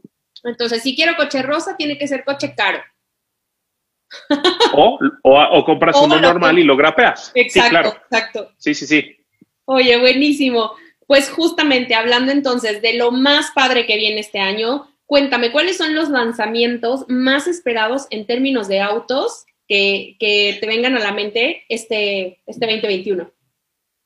[0.45, 2.79] Entonces, si quiero coche rosa, tiene que ser coche caro.
[4.73, 7.33] O, o, compras uno normal y lo grapeas.
[7.35, 7.89] Exacto, sí, claro.
[7.89, 8.51] exacto.
[8.57, 9.17] Sí, sí, sí.
[9.65, 10.71] Oye, buenísimo.
[11.11, 15.93] Pues justamente hablando entonces de lo más padre que viene este año, cuéntame, ¿cuáles son
[15.93, 21.65] los lanzamientos más esperados en términos de autos que, que te vengan a la mente
[21.67, 23.29] este, este 2021?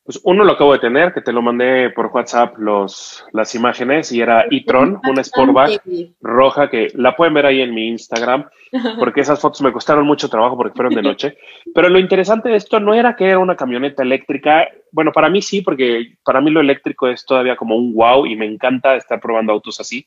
[0.05, 4.11] Pues uno lo acabo de tener, que te lo mandé por WhatsApp los, las imágenes,
[4.11, 5.81] y era e-tron, una Sportback
[6.21, 8.47] roja que la pueden ver ahí en mi Instagram,
[8.99, 11.37] porque esas fotos me costaron mucho trabajo porque fueron de noche.
[11.73, 15.41] Pero lo interesante de esto no era que era una camioneta eléctrica, bueno, para mí
[15.41, 19.19] sí, porque para mí lo eléctrico es todavía como un wow y me encanta estar
[19.19, 20.05] probando autos así.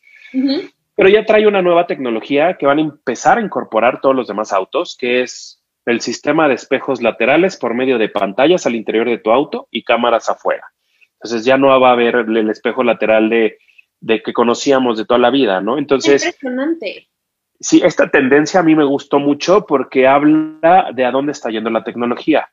[0.94, 4.52] Pero ya trae una nueva tecnología que van a empezar a incorporar todos los demás
[4.52, 5.57] autos, que es
[5.88, 9.84] el sistema de espejos laterales por medio de pantallas al interior de tu auto y
[9.84, 10.66] cámaras afuera.
[11.14, 13.58] Entonces ya no va a haber el espejo lateral de,
[14.06, 15.78] que conocíamos de toda la vida, ¿no?
[15.78, 16.24] Entonces...
[16.24, 17.08] Impresionante.
[17.58, 21.70] Sí, esta tendencia a mí me gustó mucho porque habla de a dónde está yendo
[21.70, 22.48] la tecnología.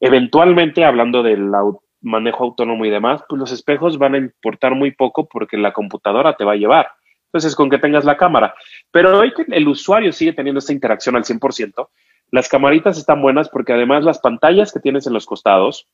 [0.00, 1.52] Eventualmente, hablando del
[2.00, 6.34] manejo autónomo y demás, pues los espejos van a importar muy poco porque la computadora
[6.34, 6.88] te va a llevar.
[7.26, 8.54] Entonces, con que tengas la cámara.
[8.90, 11.88] Pero hoy que el usuario sigue teniendo esta interacción al 100%,
[12.30, 15.88] las camaritas están buenas porque además las pantallas que tienes en los costados,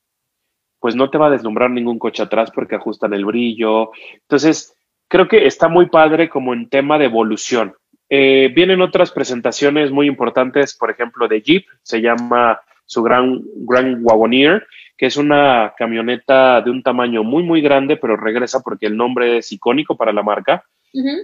[0.79, 3.91] pues no te va a deslumbrar ningún coche atrás porque ajustan el brillo.
[4.21, 4.75] Entonces,
[5.07, 7.73] creo que está muy padre como en tema de evolución.
[8.09, 13.99] Eh, vienen otras presentaciones muy importantes, por ejemplo, de Jeep, se llama su Gran, Grand
[14.01, 14.65] Wagoneer,
[14.97, 19.37] que es una camioneta de un tamaño muy, muy grande, pero regresa porque el nombre
[19.37, 20.63] es icónico para la marca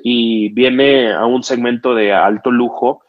[0.04, 3.04] y viene a un segmento de alto lujo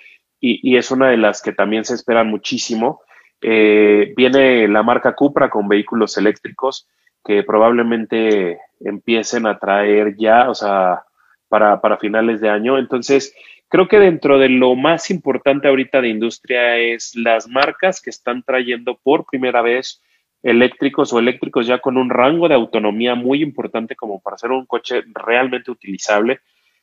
[0.46, 3.00] y, es una de las que también se esperan muchísimo.
[3.40, 6.86] Eh, viene la marca Cupra con vehículos eléctricos
[7.24, 11.04] que probablemente empiecen a traer ya, o sea,
[11.48, 12.78] para, para finales de año.
[12.78, 13.34] Entonces,
[13.68, 18.42] creo que dentro de lo más importante ahorita de industria es las marcas que están
[18.42, 20.02] trayendo por primera vez
[20.42, 24.66] eléctricos o eléctricos ya con un rango de autonomía muy importante como para hacer un
[24.66, 26.40] coche realmente utilizable.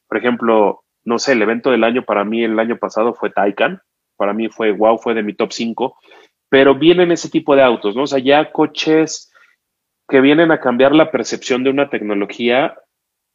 [0.08, 3.82] Por ejemplo, no sé, el evento del año para mí el año pasado fue Taycan,
[4.18, 5.98] para mí fue wow, fue de mi top 5,
[6.50, 8.04] pero vienen ese tipo de autos, ¿no?
[8.04, 9.32] O sea, ya coches
[10.08, 12.76] que vienen a cambiar la percepción de una tecnología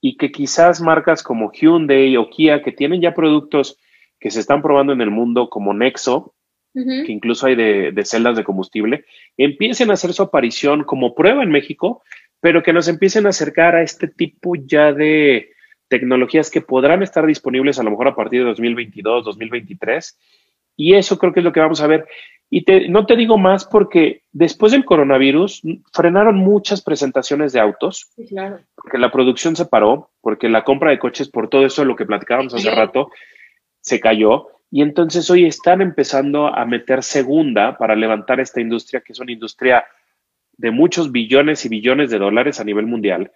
[0.01, 3.79] y que quizás marcas como Hyundai o Kia, que tienen ya productos
[4.21, 6.35] que se están probando en el mundo como Nexo,
[6.75, 9.07] que incluso hay de, de celdas de combustible,
[9.39, 12.03] empiecen a hacer su aparición como prueba en México,
[12.41, 15.55] pero que nos empiecen a acercar a este tipo ya de,
[15.89, 20.18] tecnologías que podrán estar disponibles a lo mejor a partir de 2022, 2023.
[20.76, 22.07] Y eso creo que es lo que vamos a ver.
[22.49, 25.62] Y no te digo más porque después del coronavirus
[25.93, 28.61] frenaron muchas presentaciones de autos, claro.
[28.76, 32.07] porque la producción se paró, porque la compra de coches, por todo eso, lo que
[32.07, 33.11] platicábamos hace rato,
[33.80, 34.49] se cayó.
[34.70, 39.32] Y entonces hoy están empezando a meter segunda para levantar esta industria, que es una
[39.32, 39.84] industria
[40.57, 43.32] de muchos billones y billones de dólares a nivel mundial,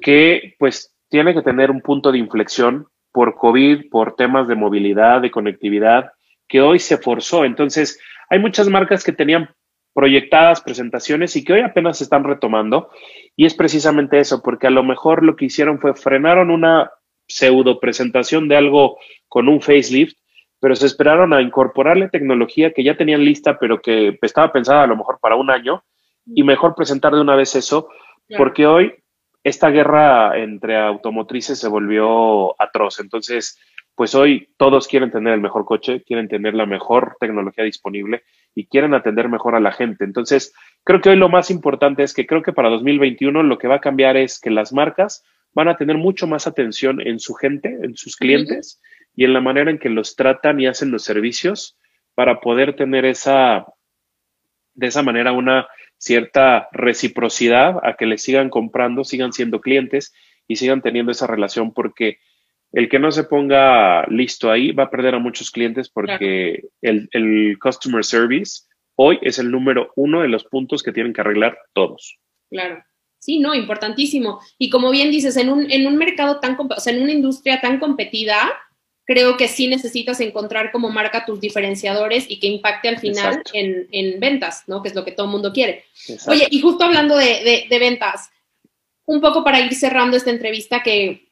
[0.00, 5.20] que pues tiene que tener un punto de inflexión por COVID, por temas de movilidad,
[5.20, 6.10] de conectividad,
[6.48, 7.44] que hoy se forzó.
[7.44, 8.00] Entonces,
[8.30, 9.50] hay muchas marcas que tenían
[9.92, 12.88] proyectadas presentaciones y que hoy apenas se están retomando.
[13.36, 16.90] Y es precisamente eso, porque a lo mejor lo que hicieron fue frenaron una
[17.28, 18.96] pseudo presentación de algo
[19.28, 20.16] con un facelift,
[20.60, 24.86] pero se esperaron a incorporarle tecnología que ya tenían lista, pero que estaba pensada a
[24.86, 25.84] lo mejor para un año,
[26.24, 27.90] y mejor presentar de una vez eso,
[28.38, 28.94] porque hoy
[29.44, 33.00] esta guerra entre automotrices se volvió atroz.
[33.00, 33.58] Entonces,
[33.94, 38.22] pues hoy todos quieren tener el mejor coche, quieren tener la mejor tecnología disponible
[38.54, 40.04] y quieren atender mejor a la gente.
[40.04, 43.68] Entonces, creo que hoy lo más importante es que creo que para 2021 lo que
[43.68, 45.24] va a cambiar es que las marcas
[45.54, 48.80] van a tener mucho más atención en su gente, en sus clientes
[49.14, 51.78] y en la manera en que los tratan y hacen los servicios
[52.14, 53.66] para poder tener esa,
[54.74, 55.66] de esa manera, una
[56.02, 60.12] cierta reciprocidad a que le sigan comprando, sigan siendo clientes
[60.48, 62.18] y sigan teniendo esa relación porque
[62.72, 67.08] el que no se ponga listo ahí va a perder a muchos clientes porque el,
[67.12, 68.62] el, customer service
[68.96, 72.18] hoy es el número uno de los puntos que tienen que arreglar todos.
[72.50, 72.82] Claro.
[73.20, 74.40] Sí, no, importantísimo.
[74.58, 77.60] Y como bien dices, en un, en un mercado tan, o sea, en una industria
[77.60, 78.52] tan competida,
[79.04, 84.20] creo que sí necesitas encontrar como marca tus diferenciadores y que impacte al final en,
[84.20, 84.82] ventas, ¿no?
[84.82, 85.84] Que es lo que todo el mundo quiere.
[86.26, 88.30] Oye, y justo hablando de, ventas,
[89.06, 91.28] un poco para ir cerrando esta entrevista que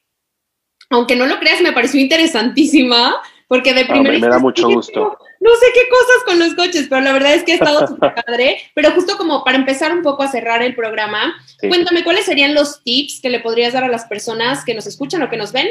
[0.93, 5.17] aunque no lo creas, me pareció interesantísima, porque de primera me da mucho gusto.
[5.39, 8.13] No sé qué cosas con los coches, pero la verdad es que ha estado súper
[8.15, 8.59] padre.
[8.75, 12.83] Pero justo como para empezar un poco a cerrar el programa, cuéntame cuáles serían los
[12.83, 15.69] tips que le podrías dar a las personas que nos escuchan o que nos ven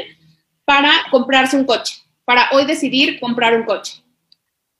[0.70, 4.04] para comprarse un coche, para hoy decidir comprar un coche.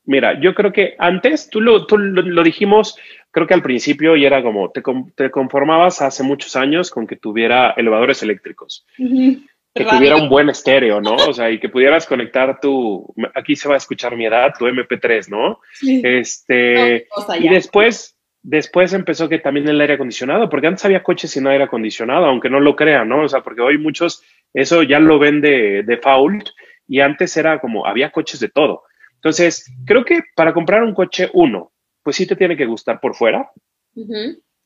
[0.04, 2.96] Mira, yo creo que antes, tú lo, tú lo, dijimos,
[3.32, 4.84] creo que al principio y era como, te,
[5.16, 8.86] te, conformabas hace muchos años con que tuviera elevadores eléctricos.
[8.96, 11.16] Que tuviera un buen estéreo, ¿no?
[11.16, 14.66] O sea, y que pudieras conectar tu, aquí se va a escuchar mi edad, tu
[14.66, 15.58] MP3, ¿no?
[15.82, 17.08] Este,
[17.40, 21.64] y después, después empezó que también el aire acondicionado, porque antes había coches sin aire
[21.64, 23.24] acondicionado, aunque no lo crean, ¿no?
[23.24, 24.22] O sea, porque hoy muchos,
[24.52, 26.48] eso ya lo ven de default,
[26.86, 28.82] y antes era como, había coches de todo.
[29.14, 31.72] Entonces, creo que para comprar un coche, uno,
[32.02, 33.50] pues sí te tiene que gustar por fuera,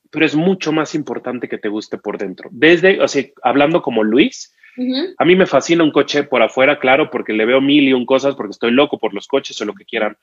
[0.09, 2.49] pero es mucho más importante que te guste por dentro.
[2.51, 4.55] Desde, o sea, hablando como Luis,
[5.17, 8.05] a mí me fascina un coche por afuera, claro, porque le veo mil y un
[8.05, 10.17] cosas, porque estoy loco por los coches o lo que quieran,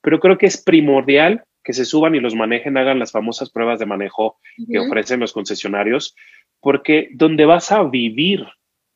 [0.00, 3.78] pero creo que es primordial que se suban y los manejen, hagan las famosas pruebas
[3.78, 4.38] de manejo
[4.70, 6.14] que ofrecen los concesionarios,
[6.60, 8.46] porque donde vas a vivir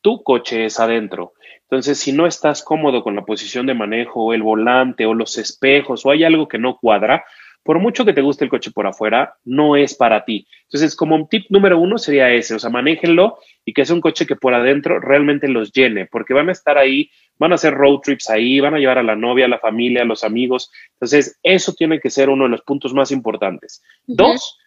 [0.03, 1.33] tu coche es adentro.
[1.63, 5.39] Entonces, si no estás cómodo con la posición de manejo, o el volante, o los
[5.39, 7.25] espejos, o hay algo que no cuadra,
[7.63, 10.47] por mucho que te guste el coche por afuera, no es para ti.
[10.65, 14.01] Entonces, como un tip número uno sería ese, o sea, manéjenlo y que sea un
[14.01, 17.73] coche que por adentro realmente los llene, porque van a estar ahí, van a hacer
[17.73, 20.71] road trips ahí, van a llevar a la novia, a la familia, a los amigos.
[20.95, 23.83] Entonces, eso tiene que ser uno de los puntos más importantes.
[24.07, 24.59] Dos,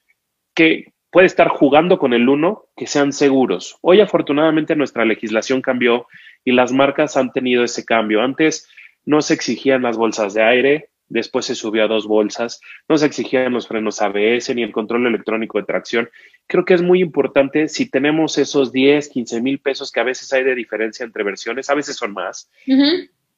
[0.54, 3.78] que puede estar jugando con el uno, que sean seguros.
[3.80, 6.08] Hoy afortunadamente nuestra legislación cambió
[6.44, 8.22] y las marcas han tenido ese cambio.
[8.22, 8.68] Antes
[9.06, 12.60] no se exigían las bolsas de aire, después se subió a dos bolsas,
[12.90, 16.10] no se exigían los frenos ABS ni el control electrónico de tracción.
[16.48, 20.34] Creo que es muy importante si tenemos esos 10, 15 mil pesos que a veces
[20.34, 22.52] hay de diferencia entre versiones, a veces son más,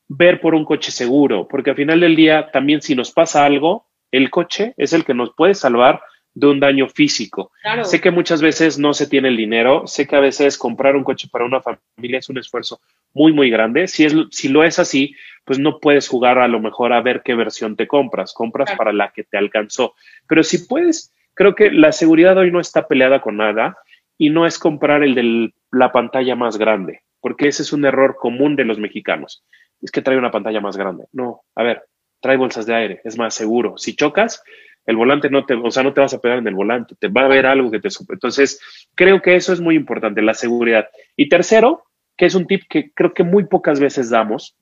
[0.07, 3.85] ver por un coche seguro, porque al final del día también si nos pasa algo,
[4.11, 6.01] el coche es el que nos puede salvar
[6.37, 7.51] de un daño físico.
[7.83, 11.03] Sé que muchas veces no se tiene el dinero, sé que a veces comprar un
[11.03, 12.79] coche para una familia es un esfuerzo
[13.11, 13.87] muy, muy grande.
[13.87, 15.15] Si, es, si lo es así,
[15.45, 18.93] pues no puedes jugar a lo mejor a ver qué versión te compras, compras para
[18.93, 19.95] la que te alcanzó.
[20.29, 23.75] Pero si puedes, creo que la seguridad hoy no está peleada con nada
[24.15, 28.15] y no es comprar el de la pantalla más grande, porque ese es un error
[28.15, 29.43] común de los mexicanos.
[29.81, 31.05] Es que trae una pantalla más grande.
[31.13, 31.81] No, a ver,
[32.19, 33.75] trae bolsas de aire, es más seguro.
[33.77, 34.43] Si chocas,
[34.87, 37.09] el volante no te, o sea, no te vas a pegar en el volante, te
[37.09, 38.13] va a haber algo que te supe.
[38.13, 38.59] Entonces,
[38.95, 40.87] creo que eso es muy importante, la seguridad.
[41.17, 41.83] Y tercero,
[42.15, 44.55] que es un tip que creo que muy pocas veces damos,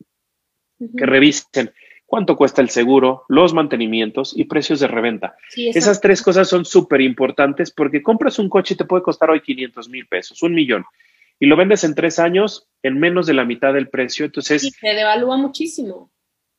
[0.97, 1.71] que revisen
[2.07, 5.35] cuánto cuesta el seguro, los mantenimientos y precios de reventa.
[5.55, 9.41] Esas tres cosas son súper importantes porque compras un coche y te puede costar hoy
[9.41, 10.85] 500 mil pesos, un millón,
[11.39, 14.25] y lo vendes en tres años en menos de la mitad del precio.
[14.25, 16.09] Entonces, sí, se devalúa muchísimo.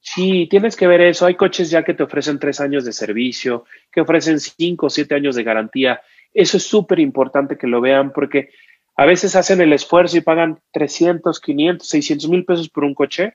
[0.08, 1.26] Sí, tienes que ver eso.
[1.26, 5.16] Hay coches ya que te ofrecen tres años de servicio, que ofrecen cinco o siete
[5.16, 6.00] años de garantía.
[6.32, 8.50] Eso es súper importante que lo vean porque
[8.94, 13.34] a veces hacen el esfuerzo y pagan 300, 500, 600 mil pesos por un coche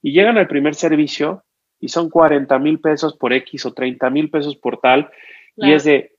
[0.00, 1.44] y llegan al primer servicio
[1.78, 5.10] y son 40 mil pesos por X o 30 mil pesos por tal.
[5.54, 6.16] Y es de,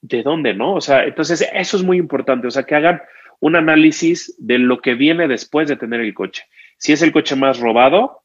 [0.00, 0.76] ¿de dónde, no?
[0.76, 2.46] O sea, entonces eso es muy importante.
[2.46, 3.02] O sea, que hagan
[3.38, 6.44] un análisis de lo que viene después de tener el coche.
[6.78, 8.23] Si es el coche más robado,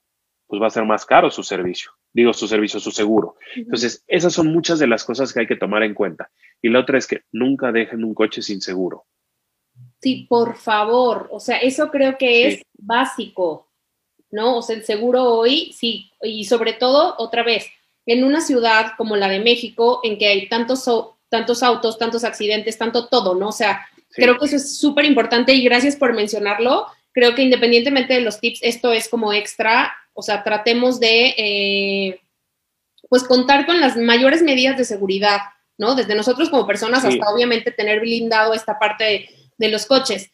[0.50, 1.92] pues va a ser más caro su servicio.
[2.12, 3.36] Digo, su servicio, su seguro.
[3.56, 6.32] Entonces, esas son muchas de las cosas que hay que tomar en cuenta.
[6.60, 9.06] Y la otra es que nunca dejen un coche sin seguro.
[10.02, 11.28] Sí, por favor.
[11.32, 13.70] O sea, eso creo que es básico,
[14.32, 14.58] ¿no?
[14.58, 16.12] O sea, el seguro hoy, sí.
[16.24, 17.68] Y sobre todo, otra vez,
[18.08, 20.90] en una ciudad como la de México, en que hay tantos,
[21.30, 23.50] tantos autos, tantos accidentes, tanto todo, ¿no?
[23.50, 26.88] O sea, creo que eso es súper importante y gracias por mencionarlo.
[27.12, 32.22] Creo que independientemente de los tips, esto es como extra o sea, tratemos de, eh,
[33.08, 35.40] pues, contar con las mayores medidas de seguridad,
[35.78, 35.96] ¿no?
[35.96, 40.30] Desde nosotros como personas hasta obviamente tener blindado esta parte de, los coches.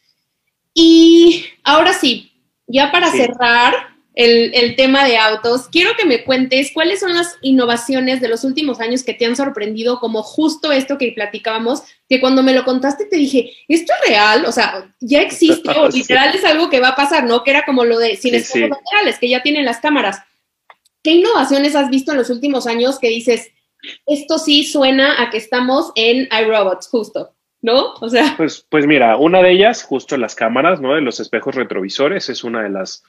[0.74, 2.32] Y ahora sí,
[2.66, 7.36] ya para cerrar el, el, tema de autos, quiero que me cuentes cuáles son las
[7.42, 12.18] innovaciones de los últimos años que te han sorprendido, como justo esto que platicábamos, que
[12.18, 14.46] cuando me lo contaste te dije, ¿esto es real?
[14.46, 17.44] O sea, ya existe o literal es algo que va a pasar, ¿no?
[17.44, 20.22] Que era como lo de sin espejos laterales, que ya tienen las cámaras.
[21.04, 23.50] ¿Qué innovaciones has visto en los últimos años que dices,
[24.06, 27.34] esto sí suena a que estamos en iRobots, justo?
[27.60, 27.92] ¿No?
[28.00, 28.34] O sea.
[28.38, 30.94] Pues, pues mira, una de ellas, justo las cámaras, ¿no?
[30.94, 33.04] De los espejos retrovisores, es una de las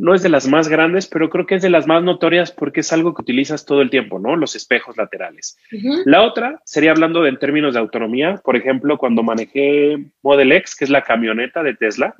[0.00, 2.80] no es de las más grandes, pero creo que es de las más notorias porque
[2.80, 4.34] es algo que utilizas todo el tiempo, ¿no?
[4.34, 5.58] Los espejos laterales.
[6.06, 10.74] La otra sería hablando de, en términos de autonomía, por ejemplo, cuando manejé Model X,
[10.74, 12.14] que es la camioneta de Tesla,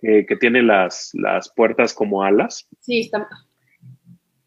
[0.00, 2.66] que tiene las, las puertas como alas.
[2.80, 3.28] Sí, está.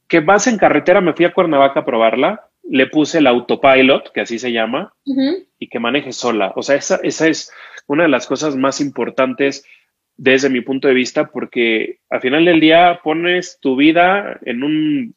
[0.08, 4.22] Que vas en carretera, me fui a Cuernavaca a probarla, le puse el autopilot, que
[4.22, 4.92] así se llama,
[5.60, 6.52] y que maneje sola.
[6.56, 7.52] O sea, esa, esa es
[7.86, 9.66] una de las cosas más importantes
[10.24, 15.16] desde mi punto de vista, porque al final del día pones tu vida en un...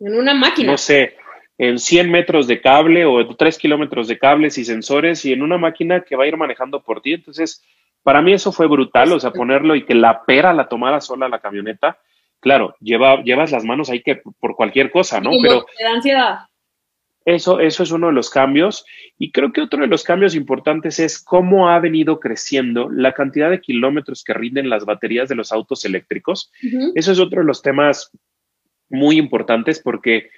[0.00, 0.72] En una máquina.
[0.72, 1.16] No sé,
[1.58, 5.58] en 100 metros de cable o 3 kilómetros de cables y sensores y en una
[5.58, 7.12] máquina que va a ir manejando por ti.
[7.12, 7.62] Entonces,
[8.02, 11.28] para mí eso fue brutal, o sea, ponerlo y que la pera la tomara sola
[11.28, 11.98] la camioneta.
[12.40, 15.30] Claro, lleva, llevas las manos ahí que por cualquier cosa, ¿no?
[15.42, 16.38] Pero te da ansiedad.
[17.28, 18.86] Eso, eso es uno de los cambios.
[19.18, 23.50] Y creo que otro de los cambios importantes es cómo ha venido creciendo la cantidad
[23.50, 26.50] de kilómetros que rinden las baterías de los autos eléctricos.
[26.94, 28.10] Eso es otro de los temas
[28.88, 30.30] muy importantes porque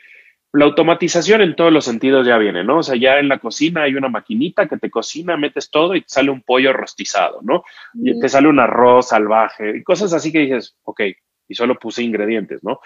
[0.53, 2.79] la automatización en todos los sentidos ya viene, ¿no?
[2.79, 6.01] O sea, ya en la cocina hay una maquinita que te cocina, metes todo y
[6.01, 7.63] te sale un pollo rostizado, ¿no?
[7.95, 11.03] Y te sale un arroz salvaje y cosas así que dices, ok,
[11.51, 12.81] y solo puse ingredientes, ¿no?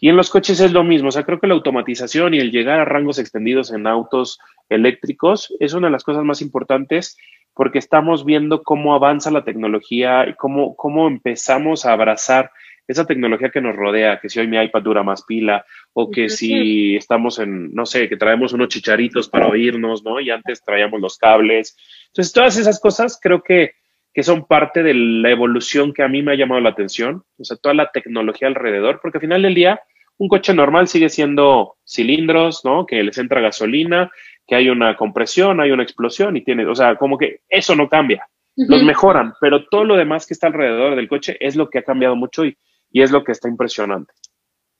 [0.00, 2.50] Y en los coches es lo mismo, o sea, creo que la automatización y el
[2.50, 7.16] llegar a rangos extendidos en autos eléctricos es una de las cosas más importantes
[7.54, 12.50] porque estamos viendo cómo avanza la tecnología y cómo, cómo empezamos a abrazar
[12.88, 16.28] esa tecnología que nos rodea, que si hoy mi iPad dura más pila, o que
[16.28, 20.20] si estamos en, no sé, que traemos unos chicharitos para oírnos, ¿no?
[20.20, 21.76] Y antes traíamos los cables.
[22.08, 23.72] Entonces, todas esas cosas creo que,
[24.16, 27.44] que son parte de la evolución que a mí me ha llamado la atención, o
[27.44, 29.78] sea, toda la tecnología alrededor, porque al final del día,
[30.16, 32.86] un coche normal sigue siendo cilindros, ¿no?
[32.86, 34.10] Que les entra gasolina,
[34.46, 37.90] que hay una compresión, hay una explosión y tiene, o sea, como que eso no
[37.90, 38.26] cambia.
[38.56, 41.82] Los mejoran, pero todo lo demás que está alrededor del coche es lo que ha
[41.82, 42.56] cambiado mucho y,
[42.90, 44.14] y es lo que está impresionante.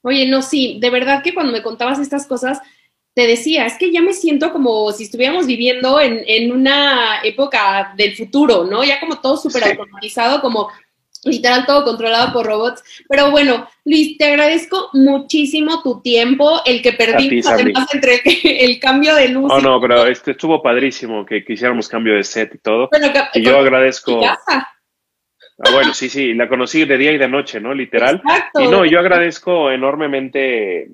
[0.01, 2.62] Oye, no, sí, de verdad que cuando me contabas estas cosas,
[3.17, 8.14] te decía, es que ya me siento como si estuviéramos viviendo en, una época del
[8.14, 8.85] futuro, ¿no?
[8.85, 10.69] Ya como todo súper automatizado, como
[11.25, 12.85] literal todo controlado por robots.
[13.09, 19.14] Pero bueno, Luis, te agradezco muchísimo tu tiempo, el que perdimos además entre el cambio
[19.14, 19.51] de luz.
[19.51, 22.91] Oh, no, pero este estuvo padrísimo que quisiéramos cambio de set y todo.
[23.33, 24.21] y yo agradezco.
[24.27, 27.73] Ah, bueno, sí, sí, la conocí de día y de noche, ¿no?
[27.73, 28.17] Literal.
[28.17, 28.61] Exacto.
[28.61, 30.91] Y no, yo agradezco enormemente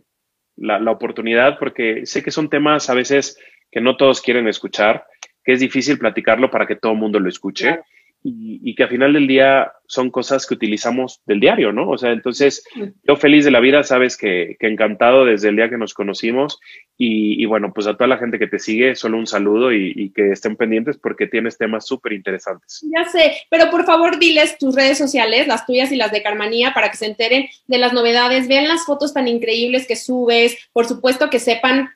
[0.57, 3.39] la, la, oportunidad porque sé que son temas a veces
[3.71, 5.07] que no todos quieren escuchar,
[5.45, 7.81] que es difícil platicarlo para que todo el mundo lo escuche
[8.25, 11.91] y, que al final del día son cosas que utilizamos del diario, ¿no?
[11.91, 12.65] O sea, entonces
[13.03, 16.61] yo feliz de la vida, sabes que, encantado desde el día que nos conocimos
[16.97, 20.31] y, bueno, pues a toda la gente que te sigue, solo un saludo y, que
[20.31, 22.85] estén pendientes porque tienes temas súper interesantes.
[22.95, 26.73] Ya sé, pero por favor diles tus redes sociales, las tuyas y las de Carmanía,
[26.75, 30.87] para que se enteren de las novedades, vean las fotos tan increíbles que subes, por
[30.87, 31.91] supuesto que sepan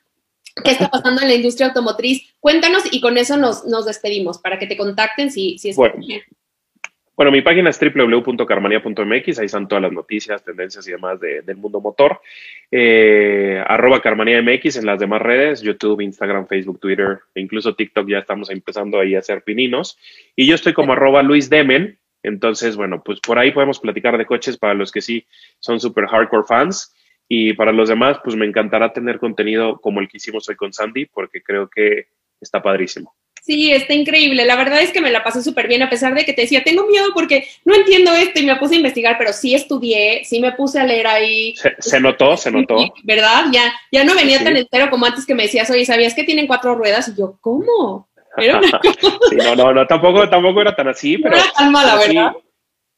[0.63, 2.33] qué está pasando en la industria automotriz.
[2.39, 5.95] Cuéntanos y con eso nos, nos despedimos para que te contacten si, si es bueno,
[7.17, 11.81] bueno, mi página es www.carmania.mx, ahí están todas las noticias, tendencias y demás del mundo
[11.81, 12.21] motor.
[12.69, 18.19] Eh, arroba MX en las demás redes, YouTube, Instagram, Facebook, Twitter, e incluso TikTok ya
[18.19, 19.97] estamos empezando ahí a hacer pininos.
[20.35, 24.27] Y yo estoy como arroba Luis Demen, entonces, bueno, pues por ahí podemos platicar de
[24.27, 25.25] coches para los que sí
[25.57, 26.93] son super hardcore fans.
[27.29, 30.71] Y para los demás, pues me encantará tener contenido como el que hicimos hoy con
[30.71, 32.07] Sandy, porque creo que
[32.39, 33.15] está padrísimo.
[33.47, 34.43] Sí, está increíble.
[34.43, 36.65] La verdad es que me la pasé súper bien, a pesar de que te decía,
[36.65, 40.41] tengo miedo porque no entiendo esto y me puse a investigar, pero sí estudié, sí
[40.41, 41.55] me puse a leer ahí.
[41.79, 42.75] Se, notó, se notó.
[43.03, 43.45] ¿Verdad?
[43.53, 46.45] Ya, ya no venía tan entero como antes que me decías, oye, ¿sabías que tienen
[46.45, 47.07] cuatro ruedas?
[47.07, 48.09] Y yo, ¿cómo?
[49.29, 51.17] sí, no, no, no, tampoco, tampoco era tan así.
[51.17, 52.31] Pero, no era tan mala, ¿verdad?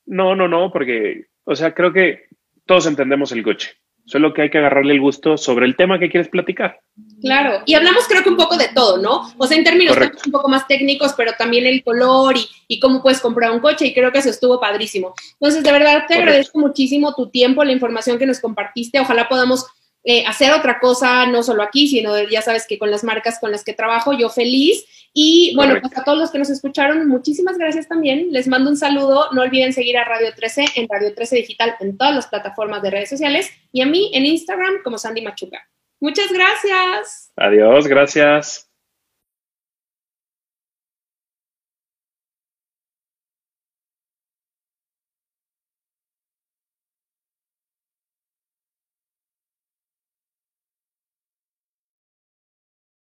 [0.07, 2.25] No, no, no, porque, o sea, creo que
[2.65, 3.77] todos entendemos el coche.
[4.09, 6.79] Solo que hay que agarrarle el gusto sobre el tema que quieres platicar.
[7.21, 9.31] Claro, y hablamos creo que un poco de todo, ¿no?
[9.37, 9.95] O sea, en términos
[10.25, 13.85] un poco más técnicos, pero también el color y, y, cómo puedes comprar un coche,
[13.85, 15.13] y creo que eso estuvo padrísimo.
[15.33, 18.99] Entonces, de verdad, te agradezco muchísimo tu tiempo, la información que nos compartiste.
[18.99, 19.67] Ojalá podamos
[20.03, 23.51] eh, hacer otra cosa, no solo aquí, sino ya sabes que con las marcas con
[23.51, 24.85] las que trabajo, yo feliz.
[25.13, 28.31] Y bueno, pues a todos los que nos escucharon, muchísimas gracias también.
[28.31, 29.27] Les mando un saludo.
[29.31, 32.91] No olviden seguir a Radio 13 en Radio 13 Digital en todas las plataformas de
[32.91, 35.67] redes sociales y a mí en Instagram como Sandy Machuca.
[35.99, 37.31] Muchas gracias.
[37.35, 38.68] Adiós, gracias.